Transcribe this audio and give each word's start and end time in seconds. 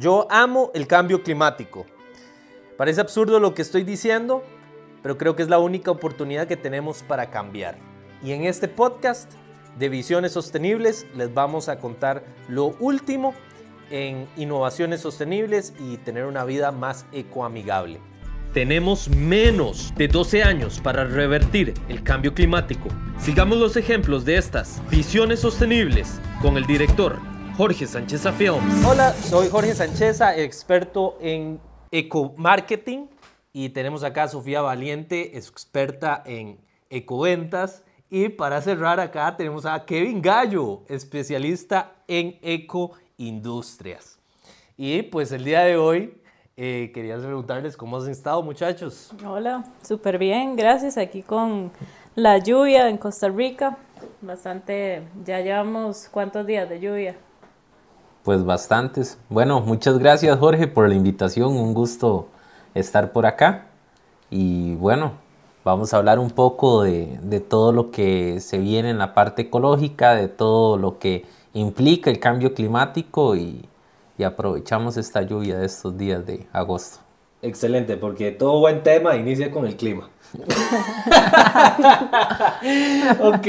Yo 0.00 0.26
amo 0.30 0.70
el 0.72 0.86
cambio 0.86 1.22
climático. 1.22 1.84
Parece 2.78 3.02
absurdo 3.02 3.38
lo 3.38 3.52
que 3.52 3.60
estoy 3.60 3.82
diciendo, 3.82 4.42
pero 5.02 5.18
creo 5.18 5.36
que 5.36 5.42
es 5.42 5.50
la 5.50 5.58
única 5.58 5.90
oportunidad 5.90 6.48
que 6.48 6.56
tenemos 6.56 7.02
para 7.02 7.28
cambiar. 7.28 7.76
Y 8.22 8.32
en 8.32 8.44
este 8.44 8.66
podcast 8.66 9.30
de 9.78 9.90
Visiones 9.90 10.32
Sostenibles 10.32 11.06
les 11.14 11.34
vamos 11.34 11.68
a 11.68 11.78
contar 11.80 12.24
lo 12.48 12.74
último 12.80 13.34
en 13.90 14.26
innovaciones 14.38 15.02
sostenibles 15.02 15.74
y 15.78 15.98
tener 15.98 16.24
una 16.24 16.44
vida 16.44 16.72
más 16.72 17.04
ecoamigable. 17.12 18.00
Tenemos 18.54 19.10
menos 19.10 19.92
de 19.98 20.08
12 20.08 20.42
años 20.42 20.80
para 20.80 21.04
revertir 21.04 21.74
el 21.90 22.02
cambio 22.02 22.32
climático. 22.32 22.88
Sigamos 23.18 23.58
los 23.58 23.76
ejemplos 23.76 24.24
de 24.24 24.38
estas 24.38 24.80
visiones 24.88 25.40
sostenibles 25.40 26.22
con 26.40 26.56
el 26.56 26.64
director 26.64 27.29
Jorge 27.60 27.86
Sánchez 27.86 28.26
Films. 28.38 28.86
Hola, 28.86 29.12
soy 29.12 29.50
Jorge 29.50 29.74
Sánchez, 29.74 30.22
experto 30.38 31.18
en 31.20 31.60
eco-marketing 31.90 33.08
y 33.52 33.68
tenemos 33.68 34.02
acá 34.02 34.22
a 34.22 34.28
Sofía 34.28 34.62
Valiente, 34.62 35.36
experta 35.36 36.22
en 36.24 36.58
ecoventas. 36.88 37.84
Y 38.08 38.30
para 38.30 38.62
cerrar 38.62 38.98
acá 38.98 39.36
tenemos 39.36 39.66
a 39.66 39.84
Kevin 39.84 40.22
Gallo, 40.22 40.84
especialista 40.88 41.92
en 42.08 42.38
ecoindustrias. 42.40 44.18
Y 44.78 45.02
pues 45.02 45.30
el 45.30 45.44
día 45.44 45.60
de 45.60 45.76
hoy 45.76 46.18
eh, 46.56 46.90
quería 46.94 47.18
preguntarles 47.18 47.76
cómo 47.76 47.98
han 47.98 48.08
estado 48.08 48.42
muchachos. 48.42 49.12
Hola, 49.22 49.66
súper 49.82 50.16
bien, 50.16 50.56
gracias. 50.56 50.96
Aquí 50.96 51.22
con 51.22 51.72
la 52.14 52.38
lluvia 52.38 52.88
en 52.88 52.96
Costa 52.96 53.28
Rica, 53.28 53.76
bastante, 54.22 55.02
ya 55.26 55.42
llevamos 55.42 56.08
cuántos 56.10 56.46
días 56.46 56.66
de 56.66 56.80
lluvia. 56.80 57.16
Pues 58.24 58.44
bastantes. 58.44 59.18
Bueno, 59.30 59.60
muchas 59.60 59.98
gracias 59.98 60.38
Jorge 60.38 60.68
por 60.68 60.88
la 60.88 60.94
invitación, 60.94 61.56
un 61.56 61.72
gusto 61.72 62.28
estar 62.74 63.12
por 63.12 63.24
acá. 63.24 63.68
Y 64.30 64.74
bueno, 64.74 65.12
vamos 65.64 65.94
a 65.94 65.96
hablar 65.96 66.18
un 66.18 66.30
poco 66.30 66.82
de, 66.82 67.18
todo 67.48 67.72
lo 67.72 67.90
que 67.90 68.40
se 68.40 68.58
viene 68.58 68.90
en 68.90 68.98
la 68.98 69.14
parte 69.14 69.42
ecológica, 69.42 70.14
de 70.14 70.28
todo 70.28 70.76
lo 70.76 70.98
que 70.98 71.24
implica 71.54 72.10
el 72.10 72.20
cambio 72.20 72.52
climático 72.52 73.36
y, 73.36 73.64
y 74.18 74.24
aprovechamos 74.24 74.98
esta 74.98 75.22
lluvia 75.22 75.58
de 75.58 75.66
estos 75.66 75.96
días 75.96 76.26
de 76.26 76.46
agosto. 76.52 76.98
Excelente, 77.42 77.96
porque 77.96 78.32
todo 78.32 78.60
buen 78.60 78.82
tema 78.82 79.16
inicia 79.16 79.50
con 79.50 79.66
el 79.66 79.76
clima. 79.76 80.10
ok. 83.20 83.46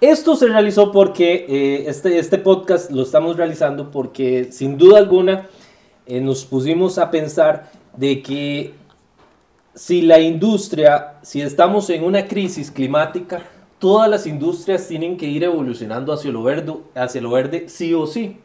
Esto 0.00 0.34
se 0.34 0.46
realizó 0.46 0.92
porque 0.92 1.44
eh, 1.46 1.84
este, 1.86 2.18
este 2.18 2.38
podcast 2.38 2.90
lo 2.90 3.02
estamos 3.02 3.36
realizando 3.36 3.90
porque 3.90 4.48
sin 4.50 4.78
duda 4.78 4.96
alguna 4.96 5.46
eh, 6.06 6.22
nos 6.22 6.46
pusimos 6.46 6.96
a 6.96 7.10
pensar 7.10 7.70
de 7.98 8.22
que 8.22 8.72
si 9.74 10.00
la 10.00 10.18
industria, 10.18 11.18
si 11.20 11.42
estamos 11.42 11.90
en 11.90 12.02
una 12.02 12.26
crisis 12.26 12.70
climática, 12.70 13.42
todas 13.78 14.08
las 14.08 14.26
industrias 14.26 14.88
tienen 14.88 15.18
que 15.18 15.26
ir 15.26 15.44
evolucionando 15.44 16.14
hacia 16.14 16.32
lo 16.32 16.42
verde, 16.42 16.76
hacia 16.94 17.20
lo 17.20 17.30
verde 17.30 17.68
sí 17.68 17.92
o 17.92 18.06
sí. 18.06 18.38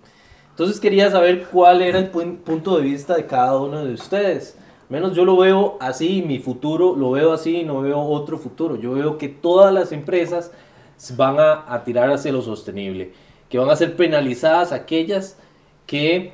Entonces 0.49 0.81
quería 0.81 1.09
saber 1.09 1.45
cuál 1.45 1.81
era 1.81 1.99
el 1.99 2.09
punto 2.09 2.75
de 2.75 2.83
vista 2.83 3.15
de 3.15 3.27
cada 3.27 3.57
uno 3.57 3.85
de 3.85 3.93
ustedes. 3.93 4.57
Menos 4.89 5.15
yo 5.15 5.23
lo 5.23 5.37
veo 5.37 5.77
así, 5.79 6.21
mi 6.21 6.39
futuro 6.39 6.97
lo 6.97 7.11
veo 7.11 7.31
así, 7.31 7.63
no 7.63 7.79
veo 7.79 8.01
otro 8.01 8.37
futuro. 8.37 8.75
Yo 8.75 8.91
veo 8.91 9.17
que 9.17 9.29
todas 9.29 9.73
las 9.73 9.93
empresas 9.93 10.51
van 11.15 11.37
a, 11.39 11.83
tirar 11.83 12.09
hacia 12.11 12.31
lo 12.31 12.41
sostenible, 12.41 13.11
que 13.49 13.57
van 13.57 13.69
a 13.69 13.75
ser 13.75 13.95
penalizadas 13.95 14.71
aquellas 14.71 15.37
que 15.85 16.33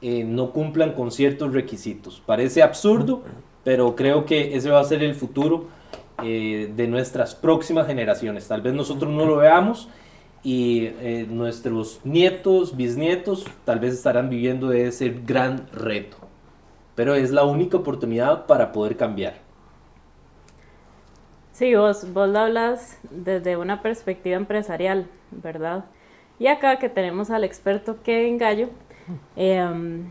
eh, 0.00 0.24
no 0.24 0.52
cumplan 0.52 0.92
con 0.92 1.10
ciertos 1.10 1.52
requisitos. 1.52 2.22
Parece 2.24 2.62
absurdo, 2.62 3.22
pero 3.64 3.96
creo 3.96 4.24
que 4.24 4.56
ese 4.56 4.70
va 4.70 4.80
a 4.80 4.84
ser 4.84 5.02
el 5.02 5.14
futuro 5.14 5.66
eh, 6.22 6.72
de 6.74 6.86
nuestras 6.88 7.34
próximas 7.34 7.86
generaciones. 7.86 8.46
Tal 8.46 8.62
vez 8.62 8.74
nosotros 8.74 9.10
no 9.10 9.24
lo 9.24 9.36
veamos 9.36 9.88
y 10.44 10.90
eh, 11.00 11.26
nuestros 11.28 12.00
nietos, 12.04 12.76
bisnietos, 12.76 13.44
tal 13.64 13.78
vez 13.78 13.94
estarán 13.94 14.28
viviendo 14.28 14.72
ese 14.72 15.08
gran 15.24 15.66
reto. 15.72 16.16
Pero 16.94 17.14
es 17.14 17.30
la 17.30 17.44
única 17.44 17.78
oportunidad 17.78 18.46
para 18.46 18.72
poder 18.72 18.96
cambiar. 18.96 19.51
Sí, 21.52 21.74
vos, 21.74 22.10
vos 22.14 22.30
lo 22.30 22.38
hablas 22.38 22.98
desde 23.10 23.58
una 23.58 23.82
perspectiva 23.82 24.36
empresarial, 24.36 25.06
¿verdad? 25.30 25.84
Y 26.38 26.46
acá 26.46 26.78
que 26.78 26.88
tenemos 26.88 27.30
al 27.30 27.44
experto 27.44 28.02
Kevin 28.02 28.38
Gallo, 28.38 28.70
em, 29.36 30.10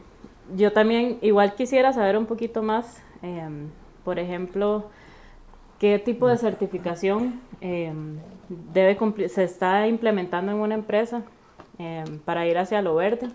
yo 0.56 0.72
también 0.72 1.18
igual 1.22 1.56
quisiera 1.56 1.94
saber 1.94 2.16
un 2.16 2.28
poquito 2.28 2.62
más, 2.62 3.02
em, 3.24 3.69
por 4.06 4.19
ejemplo, 4.19 4.91
qué 5.79 5.97
tipo 5.97 6.28
de 6.28 6.38
certificación 6.38 7.41
em, 7.59 8.18
debe 8.73 8.97
se 9.28 9.44
está 9.44 9.88
implementando 9.88 10.52
en 10.52 10.59
una 10.59 10.75
empresa 10.75 11.23
para 12.25 12.46
ir 12.46 12.58
hacia 12.58 12.81
lo 12.81 12.96
verde. 12.96 13.29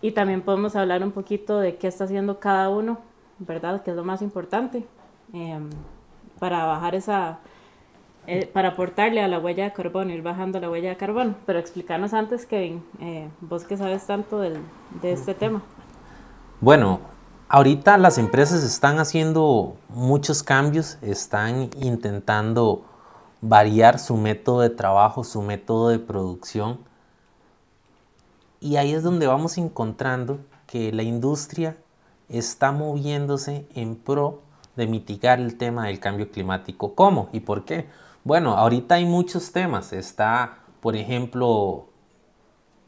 y 0.00 0.12
también 0.12 0.42
podemos 0.42 0.76
hablar 0.76 1.02
un 1.02 1.12
poquito 1.12 1.58
de 1.58 1.76
qué 1.76 1.88
está 1.88 2.04
haciendo 2.04 2.38
cada 2.40 2.68
uno, 2.70 2.98
¿verdad? 3.38 3.82
Que 3.82 3.90
es 3.90 3.96
lo 3.96 4.04
más 4.04 4.22
importante 4.22 4.84
para 6.38 6.64
bajar 6.64 6.94
esa, 6.94 7.38
eh, 8.26 8.46
para 8.46 8.68
aportarle 8.70 9.22
a 9.22 9.28
la 9.28 9.38
huella 9.38 9.64
de 9.64 9.72
carbono, 9.72 10.12
ir 10.12 10.22
bajando 10.22 10.60
la 10.60 10.70
huella 10.70 10.90
de 10.90 10.96
carbono. 10.96 11.34
Pero 11.46 11.58
explícanos 11.58 12.12
antes, 12.14 12.46
Kevin, 12.46 12.84
eh, 13.00 13.28
vos 13.40 13.64
que 13.64 13.76
sabes 13.76 14.06
tanto 14.06 14.40
del, 14.40 14.58
de 15.02 15.12
este 15.12 15.34
tema. 15.34 15.62
Bueno, 16.60 17.00
ahorita 17.48 17.96
las 17.98 18.18
empresas 18.18 18.62
están 18.64 18.98
haciendo 18.98 19.76
muchos 19.88 20.42
cambios, 20.42 20.98
están 21.02 21.70
intentando 21.80 22.84
variar 23.40 23.98
su 23.98 24.16
método 24.16 24.60
de 24.60 24.70
trabajo, 24.70 25.24
su 25.24 25.42
método 25.42 25.90
de 25.90 25.98
producción. 25.98 26.80
Y 28.60 28.76
ahí 28.76 28.92
es 28.92 29.02
donde 29.02 29.26
vamos 29.26 29.56
encontrando 29.56 30.40
que 30.66 30.92
la 30.92 31.02
industria 31.02 31.76
está 32.28 32.72
moviéndose 32.72 33.66
en 33.74 33.96
pro 33.96 34.42
de 34.78 34.86
mitigar 34.86 35.40
el 35.40 35.56
tema 35.58 35.88
del 35.88 35.98
cambio 35.98 36.30
climático. 36.30 36.94
¿Cómo 36.94 37.28
y 37.32 37.40
por 37.40 37.64
qué? 37.64 37.86
Bueno, 38.22 38.54
ahorita 38.54 38.94
hay 38.94 39.06
muchos 39.06 39.50
temas. 39.50 39.92
Está, 39.92 40.60
por 40.80 40.94
ejemplo, 40.94 41.88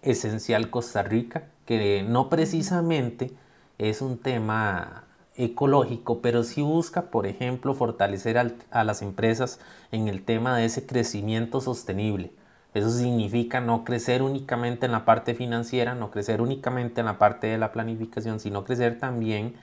Esencial 0.01 0.71
Costa 0.71 1.03
Rica, 1.03 1.49
que 1.67 2.05
no 2.09 2.29
precisamente 2.29 3.33
es 3.79 4.03
un 4.03 4.19
tema 4.19 5.05
ecológico, 5.35 6.21
pero 6.21 6.45
sí 6.45 6.63
busca, 6.63 7.11
por 7.11 7.27
ejemplo, 7.27 7.75
fortalecer 7.75 8.39
a 8.71 8.85
las 8.85 9.03
empresas 9.03 9.59
en 9.91 10.07
el 10.07 10.23
tema 10.23 10.57
de 10.57 10.67
ese 10.67 10.87
crecimiento 10.87 11.61
sostenible. 11.61 12.33
Eso 12.73 12.91
significa 12.91 13.61
no 13.61 13.83
crecer 13.83 14.23
únicamente 14.23 14.87
en 14.87 14.93
la 14.93 15.05
parte 15.05 15.35
financiera, 15.35 15.97
no 15.97 16.13
crecer 16.13 16.41
únicamente 16.41 17.01
en 17.01 17.07
la 17.07 17.19
parte 17.19 17.49
de 17.49 17.59
la 17.59 17.73
planificación, 17.73 18.39
sino 18.39 18.65
crecer 18.65 19.01
también 19.01 19.57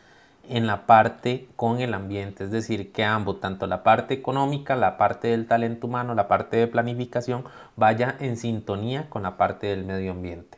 en 0.50 0.68
la 0.68 0.86
parte 0.86 1.48
con 1.56 1.80
el 1.82 1.94
ambiente, 1.94 2.46
es 2.46 2.52
decir, 2.52 2.92
que 2.92 3.04
ambos, 3.04 3.40
tanto 3.40 3.68
la 3.68 3.84
parte 3.84 4.14
económica, 4.14 4.76
la 4.76 4.98
parte 4.98 5.30
del 5.30 5.48
talento 5.48 5.88
humano, 5.88 6.16
la 6.16 6.28
parte 6.28 6.58
de 6.58 6.68
planificación, 6.68 7.46
vaya 7.76 8.16
en 8.20 8.38
sintonía 8.38 9.10
con 9.10 9.24
la 9.24 9.38
parte 9.38 9.68
del 9.68 9.86
medio 9.86 10.12
ambiente. 10.12 10.58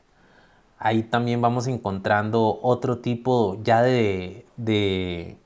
Ahí 0.77 1.03
también 1.03 1.41
vamos 1.41 1.67
encontrando 1.67 2.59
otro 2.61 2.99
tipo 2.99 3.59
ya 3.63 3.81
de, 3.81 4.45
de 4.57 5.37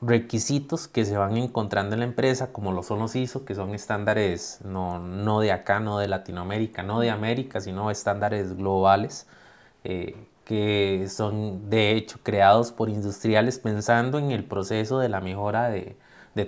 requisitos 0.00 0.88
que 0.88 1.04
se 1.04 1.16
van 1.16 1.36
encontrando 1.36 1.94
en 1.94 2.00
la 2.00 2.06
empresa, 2.06 2.52
como 2.52 2.72
lo 2.72 2.82
son 2.82 3.00
los 3.00 3.16
ISO, 3.16 3.44
que 3.44 3.54
son 3.54 3.74
estándares 3.74 4.60
no, 4.64 4.98
no 4.98 5.40
de 5.40 5.52
acá, 5.52 5.80
no 5.80 5.98
de 5.98 6.08
Latinoamérica, 6.08 6.82
no 6.82 7.00
de 7.00 7.10
América, 7.10 7.60
sino 7.60 7.90
estándares 7.90 8.56
globales. 8.56 9.26
Eh, 9.84 10.16
que 10.48 11.08
son 11.10 11.68
de 11.68 11.92
hecho 11.92 12.18
creados 12.22 12.72
por 12.72 12.88
industriales 12.88 13.58
pensando 13.58 14.18
en 14.18 14.30
el 14.30 14.44
proceso 14.44 14.98
de 14.98 15.10
la 15.10 15.20
mejora 15.20 15.68
de, 15.68 15.94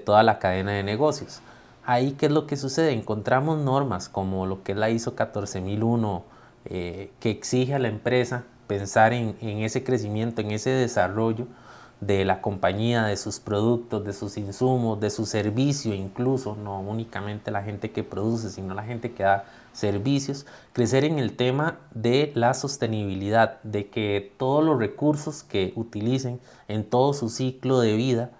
toda 0.06 0.22
la 0.22 0.38
cadena 0.38 0.72
de 0.72 0.82
negocios. 0.82 1.42
Ahí, 1.84 2.12
¿qué 2.12 2.26
es 2.26 2.32
lo 2.32 2.46
que 2.46 2.56
sucede? 2.56 2.92
Encontramos 2.92 3.58
normas 3.58 4.08
como 4.08 4.46
lo 4.46 4.62
que 4.62 4.74
la 4.74 4.88
ISO 4.88 5.16
14001, 5.16 6.24
eh, 6.64 7.10
que 7.20 7.30
exige 7.30 7.74
a 7.74 7.78
la 7.78 7.88
empresa 7.88 8.44
pensar 8.68 9.12
en, 9.12 9.36
en, 9.42 9.58
ese 9.58 9.84
crecimiento, 9.84 10.40
en 10.40 10.52
ese 10.52 10.70
desarrollo 10.70 11.46
de 12.00 12.24
la 12.24 12.40
compañía, 12.40 13.02
de 13.04 13.18
sus 13.18 13.38
productos, 13.38 14.02
de 14.04 14.14
sus 14.14 14.38
insumos, 14.38 14.98
de 15.00 15.10
su 15.10 15.26
servicio 15.26 15.92
incluso, 15.92 16.56
no 16.56 16.80
únicamente 16.80 17.50
la 17.50 17.62
gente 17.62 17.90
que 17.90 18.02
produce, 18.02 18.48
sino 18.48 18.72
la 18.72 18.84
gente 18.84 19.12
que 19.12 19.24
da 19.24 19.44
servicios, 19.72 20.46
crecer 20.72 21.04
en 21.04 21.18
el 21.18 21.36
tema 21.36 21.78
de 21.92 22.32
la 22.34 22.54
sostenibilidad, 22.54 23.60
de 23.62 23.88
que 23.88 24.32
todos 24.36 24.64
los 24.64 24.78
recursos 24.78 25.42
que 25.42 25.72
utilicen 25.76 26.40
en 26.68 26.84
todo 26.84 27.12
su 27.14 27.28
ciclo 27.28 27.80
de 27.80 27.96
vida, 27.96 28.30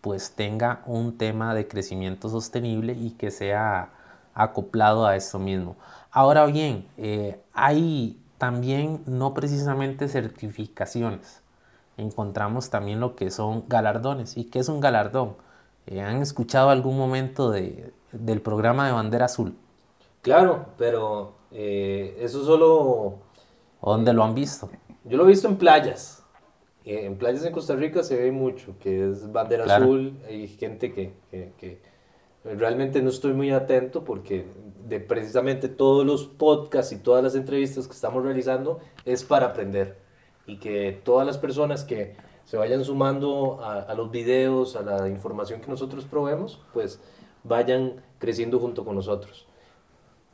pues 0.00 0.32
tenga 0.32 0.82
un 0.86 1.18
tema 1.18 1.54
de 1.54 1.68
crecimiento 1.68 2.28
sostenible 2.28 2.94
y 2.94 3.10
que 3.10 3.30
sea 3.30 3.90
acoplado 4.34 5.06
a 5.06 5.16
eso 5.16 5.38
mismo. 5.38 5.76
Ahora 6.10 6.46
bien, 6.46 6.86
eh, 6.96 7.40
hay 7.52 8.18
también 8.38 9.02
no 9.06 9.34
precisamente 9.34 10.08
certificaciones. 10.08 11.42
Encontramos 11.98 12.70
también 12.70 13.00
lo 13.00 13.14
que 13.14 13.30
son 13.30 13.64
galardones. 13.68 14.36
¿Y 14.36 14.44
qué 14.44 14.60
es 14.60 14.68
un 14.68 14.80
galardón? 14.80 15.36
Eh, 15.86 16.00
¿Han 16.00 16.22
escuchado 16.22 16.70
algún 16.70 16.96
momento 16.96 17.50
de, 17.50 17.92
del 18.12 18.40
programa 18.40 18.86
de 18.86 18.92
bandera 18.92 19.26
azul? 19.26 19.54
Claro, 20.22 20.66
pero 20.76 21.34
eh, 21.50 22.16
eso 22.20 22.44
solo... 22.44 23.18
¿Dónde 23.82 24.12
lo 24.12 24.22
han 24.22 24.34
visto? 24.34 24.68
Yo 25.04 25.16
lo 25.16 25.24
he 25.24 25.28
visto 25.28 25.48
en 25.48 25.56
playas. 25.56 26.22
Eh, 26.84 27.06
en 27.06 27.16
playas 27.16 27.44
en 27.44 27.52
Costa 27.52 27.74
Rica 27.74 28.02
se 28.02 28.16
ve 28.16 28.30
mucho, 28.30 28.74
que 28.78 29.10
es 29.10 29.32
bandera 29.32 29.64
azul. 29.64 30.18
Hay 30.28 30.48
gente 30.48 30.92
que, 30.92 31.14
que, 31.30 31.52
que, 31.56 31.80
realmente 32.44 33.00
no 33.00 33.08
estoy 33.08 33.32
muy 33.32 33.50
atento 33.50 34.04
porque 34.04 34.46
de 34.86 35.00
precisamente 35.00 35.68
todos 35.68 36.04
los 36.04 36.26
podcasts 36.26 36.92
y 36.92 36.98
todas 36.98 37.22
las 37.22 37.34
entrevistas 37.34 37.86
que 37.86 37.94
estamos 37.94 38.22
realizando 38.22 38.80
es 39.06 39.24
para 39.24 39.46
aprender. 39.46 39.98
Y 40.46 40.58
que 40.58 41.00
todas 41.04 41.26
las 41.26 41.38
personas 41.38 41.84
que 41.84 42.16
se 42.44 42.58
vayan 42.58 42.84
sumando 42.84 43.60
a, 43.62 43.80
a 43.80 43.94
los 43.94 44.10
videos, 44.10 44.76
a 44.76 44.82
la 44.82 45.08
información 45.08 45.60
que 45.62 45.68
nosotros 45.68 46.04
proveemos, 46.04 46.60
pues 46.74 47.00
vayan 47.44 48.02
creciendo 48.18 48.58
junto 48.58 48.84
con 48.84 48.96
nosotros. 48.96 49.46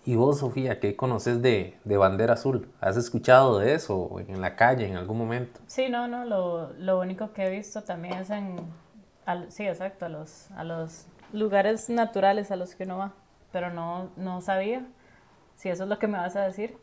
¿Y 0.06 0.14
vos, 0.14 0.38
Sofía, 0.38 0.78
qué 0.78 0.94
conoces 0.94 1.42
de, 1.42 1.76
de, 1.82 1.96
Bandera 1.96 2.34
Azul? 2.34 2.68
¿Has 2.80 2.96
escuchado 2.96 3.58
de 3.58 3.74
eso 3.74 4.20
en 4.28 4.40
la 4.40 4.54
calle 4.54 4.86
en 4.86 4.94
algún 4.94 5.18
momento? 5.18 5.58
Sí, 5.66 5.88
no, 5.88 6.06
no, 6.06 6.24
lo, 6.24 6.72
lo 6.74 7.00
único 7.00 7.32
que 7.32 7.46
he 7.46 7.50
visto 7.50 7.82
también 7.82 8.14
es 8.14 8.30
en, 8.30 8.54
al, 9.24 9.50
sí, 9.50 9.66
exacto, 9.66 10.06
a 10.06 10.08
los, 10.08 10.48
a 10.52 10.62
los 10.62 11.06
lugares 11.32 11.90
naturales 11.90 12.52
a 12.52 12.56
los 12.56 12.76
que 12.76 12.84
uno 12.84 12.98
va, 12.98 13.14
pero 13.50 13.72
no, 13.72 14.10
no 14.16 14.40
sabía, 14.42 14.86
si 15.56 15.70
eso 15.70 15.82
es 15.82 15.88
lo 15.88 15.98
que 15.98 16.06
me 16.06 16.18
vas 16.18 16.36
a 16.36 16.46
decir, 16.46 16.78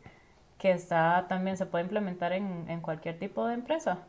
que 0.57 0.71
está 0.71 1.25
también 1.29 1.55
se 1.55 1.65
puede 1.65 1.85
implementar 1.85 2.33
en, 2.33 2.65
en 2.67 2.81
cualquier 2.81 3.19
tipo 3.19 3.47
de 3.47 3.53
empresa. 3.53 3.99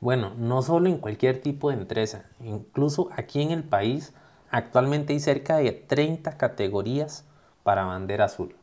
Bueno, 0.00 0.32
no 0.36 0.62
solo 0.62 0.88
en 0.88 0.98
cualquier 0.98 1.40
tipo 1.40 1.70
de 1.70 1.76
empresa, 1.76 2.24
incluso 2.40 3.10
aquí 3.12 3.42
en 3.42 3.52
el 3.52 3.62
país 3.62 4.12
actualmente 4.50 5.12
hay 5.12 5.20
cerca 5.20 5.58
de 5.58 5.70
30 5.70 6.36
categorías 6.36 7.29
para 7.62 7.84
bandera 7.84 8.26
azul. 8.26 8.54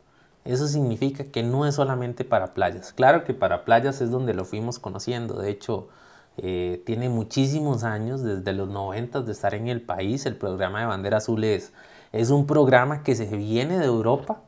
Eso 0.46 0.68
significa 0.68 1.26
que 1.26 1.44
no 1.44 1.66
es 1.66 1.76
solamente 1.76 2.24
para 2.24 2.54
playas. 2.54 2.94
Claro 2.94 3.24
que 3.26 3.34
para 3.34 3.66
playas 3.66 4.02
es 4.02 4.12
donde 4.12 4.34
lo 4.34 4.46
fuimos 4.46 4.80
conociendo. 4.80 5.36
De 5.42 5.50
hecho, 5.50 5.90
eh, 6.38 6.82
tiene 6.86 7.10
muchísimos 7.10 7.84
años, 7.84 8.24
desde 8.24 8.54
los 8.54 8.70
90 8.70 9.22
de 9.22 9.32
estar 9.32 9.54
en 9.54 9.68
el 9.68 9.82
país. 9.82 10.26
El 10.26 10.38
programa 10.38 10.80
de 10.80 10.86
bandera 10.86 11.18
azul 11.18 11.44
es, 11.44 11.74
es 12.14 12.30
un 12.30 12.48
programa 12.48 13.04
que 13.04 13.16
se 13.16 13.26
viene 13.26 13.78
de 13.78 13.86
Europa, 13.86 14.42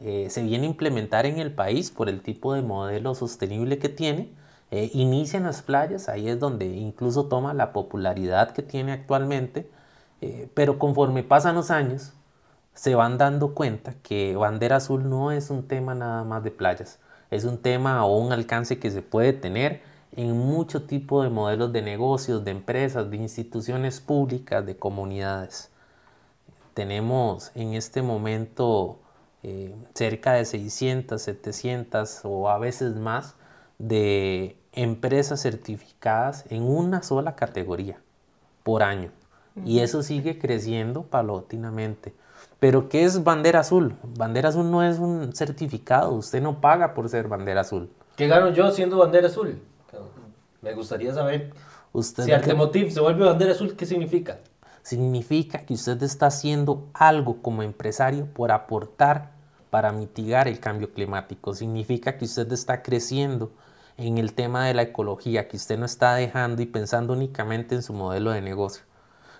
eh, 0.00 0.28
se 0.30 0.42
viene 0.42 0.66
a 0.66 0.70
implementar 0.70 1.26
en 1.26 1.38
el 1.38 1.52
país 1.52 1.90
por 1.90 2.08
el 2.08 2.22
tipo 2.22 2.54
de 2.54 2.62
modelo 2.62 3.14
sostenible 3.14 3.78
que 3.78 3.88
tiene. 3.88 4.30
Eh, 4.72 4.90
inicia 4.94 5.36
en 5.36 5.44
las 5.44 5.60
playas, 5.62 6.08
ahí 6.08 6.28
es 6.28 6.40
donde 6.40 6.66
incluso 6.66 7.26
toma 7.26 7.52
la 7.52 7.72
popularidad 7.74 8.52
que 8.52 8.62
tiene 8.62 8.92
actualmente. 8.92 9.70
Eh, 10.22 10.48
pero 10.54 10.78
conforme 10.78 11.22
pasan 11.22 11.56
los 11.56 11.70
años, 11.70 12.14
se 12.74 12.94
van 12.94 13.18
dando 13.18 13.54
cuenta 13.54 13.94
que 14.02 14.36
bandera 14.36 14.76
azul 14.76 15.08
no 15.08 15.30
es 15.30 15.50
un 15.50 15.68
tema 15.68 15.94
nada 15.94 16.24
más 16.24 16.42
de 16.42 16.50
playas, 16.50 16.98
es 17.30 17.44
un 17.44 17.58
tema 17.58 18.04
o 18.04 18.18
un 18.18 18.32
alcance 18.32 18.78
que 18.78 18.90
se 18.90 19.02
puede 19.02 19.32
tener 19.32 19.82
en 20.14 20.36
mucho 20.36 20.82
tipo 20.82 21.22
de 21.22 21.30
modelos 21.30 21.72
de 21.72 21.82
negocios, 21.82 22.44
de 22.44 22.50
empresas, 22.50 23.10
de 23.10 23.16
instituciones 23.16 24.00
públicas, 24.00 24.64
de 24.64 24.76
comunidades. 24.76 25.70
Tenemos 26.74 27.50
en 27.54 27.74
este 27.74 28.02
momento 28.02 28.98
eh, 29.42 29.74
cerca 29.94 30.34
de 30.34 30.44
600, 30.44 31.20
700 31.20 32.20
o 32.24 32.48
a 32.48 32.58
veces 32.58 32.96
más 32.96 33.34
de 33.78 34.56
empresas 34.72 35.42
certificadas 35.42 36.44
en 36.50 36.62
una 36.62 37.02
sola 37.02 37.34
categoría 37.34 37.98
por 38.62 38.82
año. 38.82 39.10
Y 39.66 39.80
eso 39.80 40.02
sigue 40.02 40.38
creciendo 40.38 41.02
paulatinamente. 41.02 42.14
Pero 42.62 42.88
¿qué 42.88 43.02
es 43.02 43.24
bandera 43.24 43.58
azul? 43.58 43.96
Bandera 44.16 44.50
azul 44.50 44.70
no 44.70 44.84
es 44.84 44.98
un 44.98 45.34
certificado, 45.34 46.12
usted 46.12 46.40
no 46.40 46.60
paga 46.60 46.94
por 46.94 47.08
ser 47.08 47.26
bandera 47.26 47.62
azul. 47.62 47.90
¿Qué 48.16 48.28
gano 48.28 48.50
yo 48.50 48.70
siendo 48.70 48.98
bandera 48.98 49.26
azul? 49.26 49.60
Me 50.60 50.72
gustaría 50.72 51.12
saber. 51.12 51.52
Usted 51.92 52.22
si 52.22 52.30
Artemotiv 52.30 52.92
se 52.92 53.00
vuelve 53.00 53.26
bandera 53.26 53.50
azul, 53.50 53.74
¿qué 53.74 53.84
significa? 53.84 54.38
Significa 54.82 55.66
que 55.66 55.74
usted 55.74 56.00
está 56.04 56.26
haciendo 56.26 56.86
algo 56.94 57.42
como 57.42 57.64
empresario 57.64 58.26
por 58.26 58.52
aportar 58.52 59.32
para 59.70 59.90
mitigar 59.90 60.46
el 60.46 60.60
cambio 60.60 60.92
climático. 60.92 61.54
Significa 61.54 62.16
que 62.16 62.26
usted 62.26 62.52
está 62.52 62.82
creciendo 62.82 63.50
en 63.96 64.18
el 64.18 64.34
tema 64.34 64.66
de 64.66 64.74
la 64.74 64.82
ecología, 64.82 65.48
que 65.48 65.56
usted 65.56 65.78
no 65.78 65.86
está 65.86 66.14
dejando 66.14 66.62
y 66.62 66.66
pensando 66.66 67.12
únicamente 67.12 67.74
en 67.74 67.82
su 67.82 67.92
modelo 67.92 68.30
de 68.30 68.40
negocio 68.40 68.84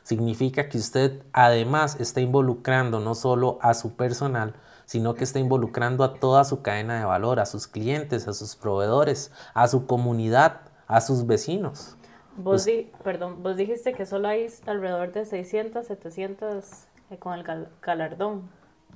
significa 0.02 0.68
que 0.68 0.78
usted 0.78 1.22
además 1.32 1.98
está 2.00 2.20
involucrando 2.20 3.00
no 3.00 3.14
solo 3.14 3.58
a 3.62 3.74
su 3.74 3.94
personal, 3.94 4.54
sino 4.84 5.14
que 5.14 5.24
está 5.24 5.38
involucrando 5.38 6.04
a 6.04 6.14
toda 6.14 6.44
su 6.44 6.62
cadena 6.62 6.98
de 6.98 7.04
valor, 7.04 7.40
a 7.40 7.46
sus 7.46 7.66
clientes, 7.66 8.28
a 8.28 8.32
sus 8.32 8.56
proveedores, 8.56 9.32
a 9.54 9.68
su 9.68 9.86
comunidad, 9.86 10.60
a 10.86 11.00
sus 11.00 11.26
vecinos. 11.26 11.96
Vos, 12.36 12.64
pues 12.64 12.86
perdón, 13.02 13.42
vos 13.42 13.56
dijiste 13.56 13.92
que 13.92 14.06
solo 14.06 14.28
hay 14.28 14.46
alrededor 14.66 15.12
de 15.12 15.24
600, 15.24 15.86
700 15.86 16.64
eh, 17.10 17.18
con 17.18 17.34
el 17.34 17.44
galardón. 17.82 18.48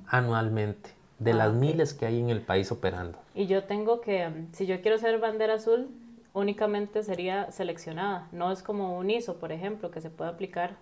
Anualmente, 0.07 0.91
de 1.19 1.33
las 1.33 1.49
ah, 1.49 1.53
miles 1.53 1.93
que 1.93 2.05
hay 2.05 2.19
en 2.19 2.29
el 2.29 2.41
país 2.41 2.71
operando. 2.71 3.19
Y 3.35 3.45
yo 3.45 3.63
tengo 3.63 4.01
que, 4.01 4.27
mm, 4.27 4.53
si 4.53 4.65
yo 4.65 4.81
quiero 4.81 4.97
ser 4.97 5.19
bandera 5.19 5.55
azul, 5.55 5.89
únicamente 6.33 7.03
sería 7.03 7.51
seleccionada. 7.51 8.27
No 8.31 8.51
es 8.51 8.63
como 8.63 8.97
un 8.97 9.09
ISO, 9.09 9.37
por 9.37 9.51
ejemplo, 9.51 9.91
que 9.91 10.01
se 10.01 10.09
puede 10.09 10.31
aplicar 10.31 10.77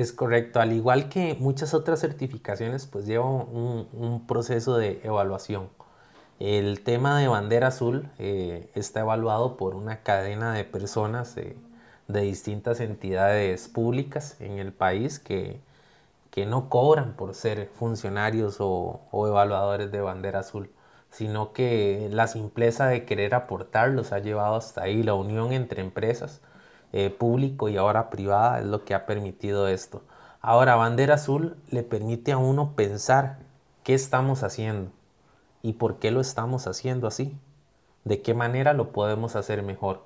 es 0.00 0.12
correcto, 0.12 0.60
al 0.60 0.72
igual 0.72 1.08
que 1.08 1.36
muchas 1.40 1.74
otras 1.74 2.00
certificaciones, 2.00 2.86
pues 2.86 3.06
lleva 3.06 3.26
un, 3.26 4.24
proceso 4.26 4.76
de 4.76 5.00
evaluación. 5.04 5.68
El 6.38 6.82
tema 6.82 7.18
de 7.18 7.28
bandera 7.28 7.68
azul 7.68 8.08
eh, 8.18 8.70
está 8.74 9.00
evaluado 9.00 9.56
por 9.56 9.74
una 9.74 10.02
cadena 10.02 10.52
de 10.52 10.64
personas 10.64 11.34
de 11.34 12.20
distintas 12.20 12.80
entidades 12.80 13.68
públicas 13.68 14.36
en 14.40 14.58
el 14.58 14.72
país 14.72 15.18
que, 15.18 15.60
que 16.30 16.46
no 16.46 16.68
cobran 16.68 17.14
por 17.14 17.34
ser 17.34 17.68
funcionarios 17.74 18.58
o, 18.60 19.00
evaluadores 19.12 19.90
de 19.90 20.00
bandera 20.00 20.40
azul, 20.40 20.70
sino 21.10 21.52
que 21.52 22.08
la 22.12 22.28
simpleza 22.28 22.86
de 22.86 23.04
querer 23.04 23.34
aportar 23.34 23.90
los 23.90 24.12
ha 24.12 24.20
llevado 24.20 24.54
hasta 24.54 24.82
ahí, 24.82 25.02
la 25.02 25.14
unión 25.14 25.52
entre 25.52 25.82
empresas 25.82 26.40
eh, 26.92 27.10
público 27.10 27.68
y 27.68 27.76
ahora 27.76 28.10
privada 28.10 28.60
es 28.60 28.66
lo 28.66 28.84
que 28.84 28.94
ha 28.94 29.06
permitido 29.06 29.68
esto. 29.68 30.02
Ahora, 30.40 30.76
bandera 30.76 31.14
azul 31.14 31.56
le 31.70 31.82
permite 31.82 32.32
a 32.32 32.38
uno 32.38 32.74
pensar 32.76 33.38
qué 33.82 33.94
estamos 33.94 34.42
haciendo 34.42 34.90
y 35.62 35.74
por 35.74 35.98
qué 35.98 36.10
lo 36.10 36.20
estamos 36.20 36.66
haciendo 36.66 37.06
así, 37.06 37.36
de 38.04 38.22
qué 38.22 38.34
manera 38.34 38.72
lo 38.72 38.92
podemos 38.92 39.36
hacer 39.36 39.62
mejor. 39.62 40.04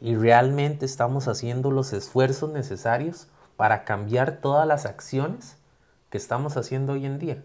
Y 0.00 0.14
realmente 0.14 0.84
estamos 0.84 1.28
haciendo 1.28 1.70
los 1.70 1.92
esfuerzos 1.92 2.50
necesarios 2.50 3.28
para 3.56 3.84
cambiar 3.84 4.40
todas 4.40 4.66
las 4.66 4.86
acciones 4.86 5.56
que 6.10 6.18
estamos 6.18 6.56
haciendo 6.56 6.94
hoy 6.94 7.06
en 7.06 7.18
día. 7.18 7.44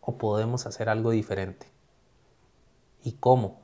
O 0.00 0.16
podemos 0.16 0.66
hacer 0.66 0.88
algo 0.88 1.10
diferente. 1.10 1.66
¿Y 3.02 3.12
cómo? 3.12 3.60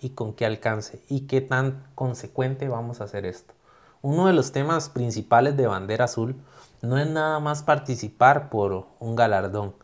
¿Y 0.00 0.10
con 0.10 0.34
qué 0.34 0.46
alcance? 0.46 1.02
¿Y 1.08 1.22
qué 1.22 1.40
tan 1.40 1.84
consecuente 1.94 2.68
vamos 2.68 3.00
a 3.00 3.04
hacer 3.04 3.26
esto? 3.26 3.54
Uno 4.00 4.28
de 4.28 4.32
los 4.32 4.52
temas 4.52 4.88
principales 4.88 5.56
de 5.56 5.66
Bandera 5.66 6.04
Azul 6.04 6.36
no 6.82 6.98
es 6.98 7.08
nada 7.08 7.40
más 7.40 7.64
participar 7.64 8.48
por 8.48 8.86
un 9.00 9.16
galardón, 9.16 9.74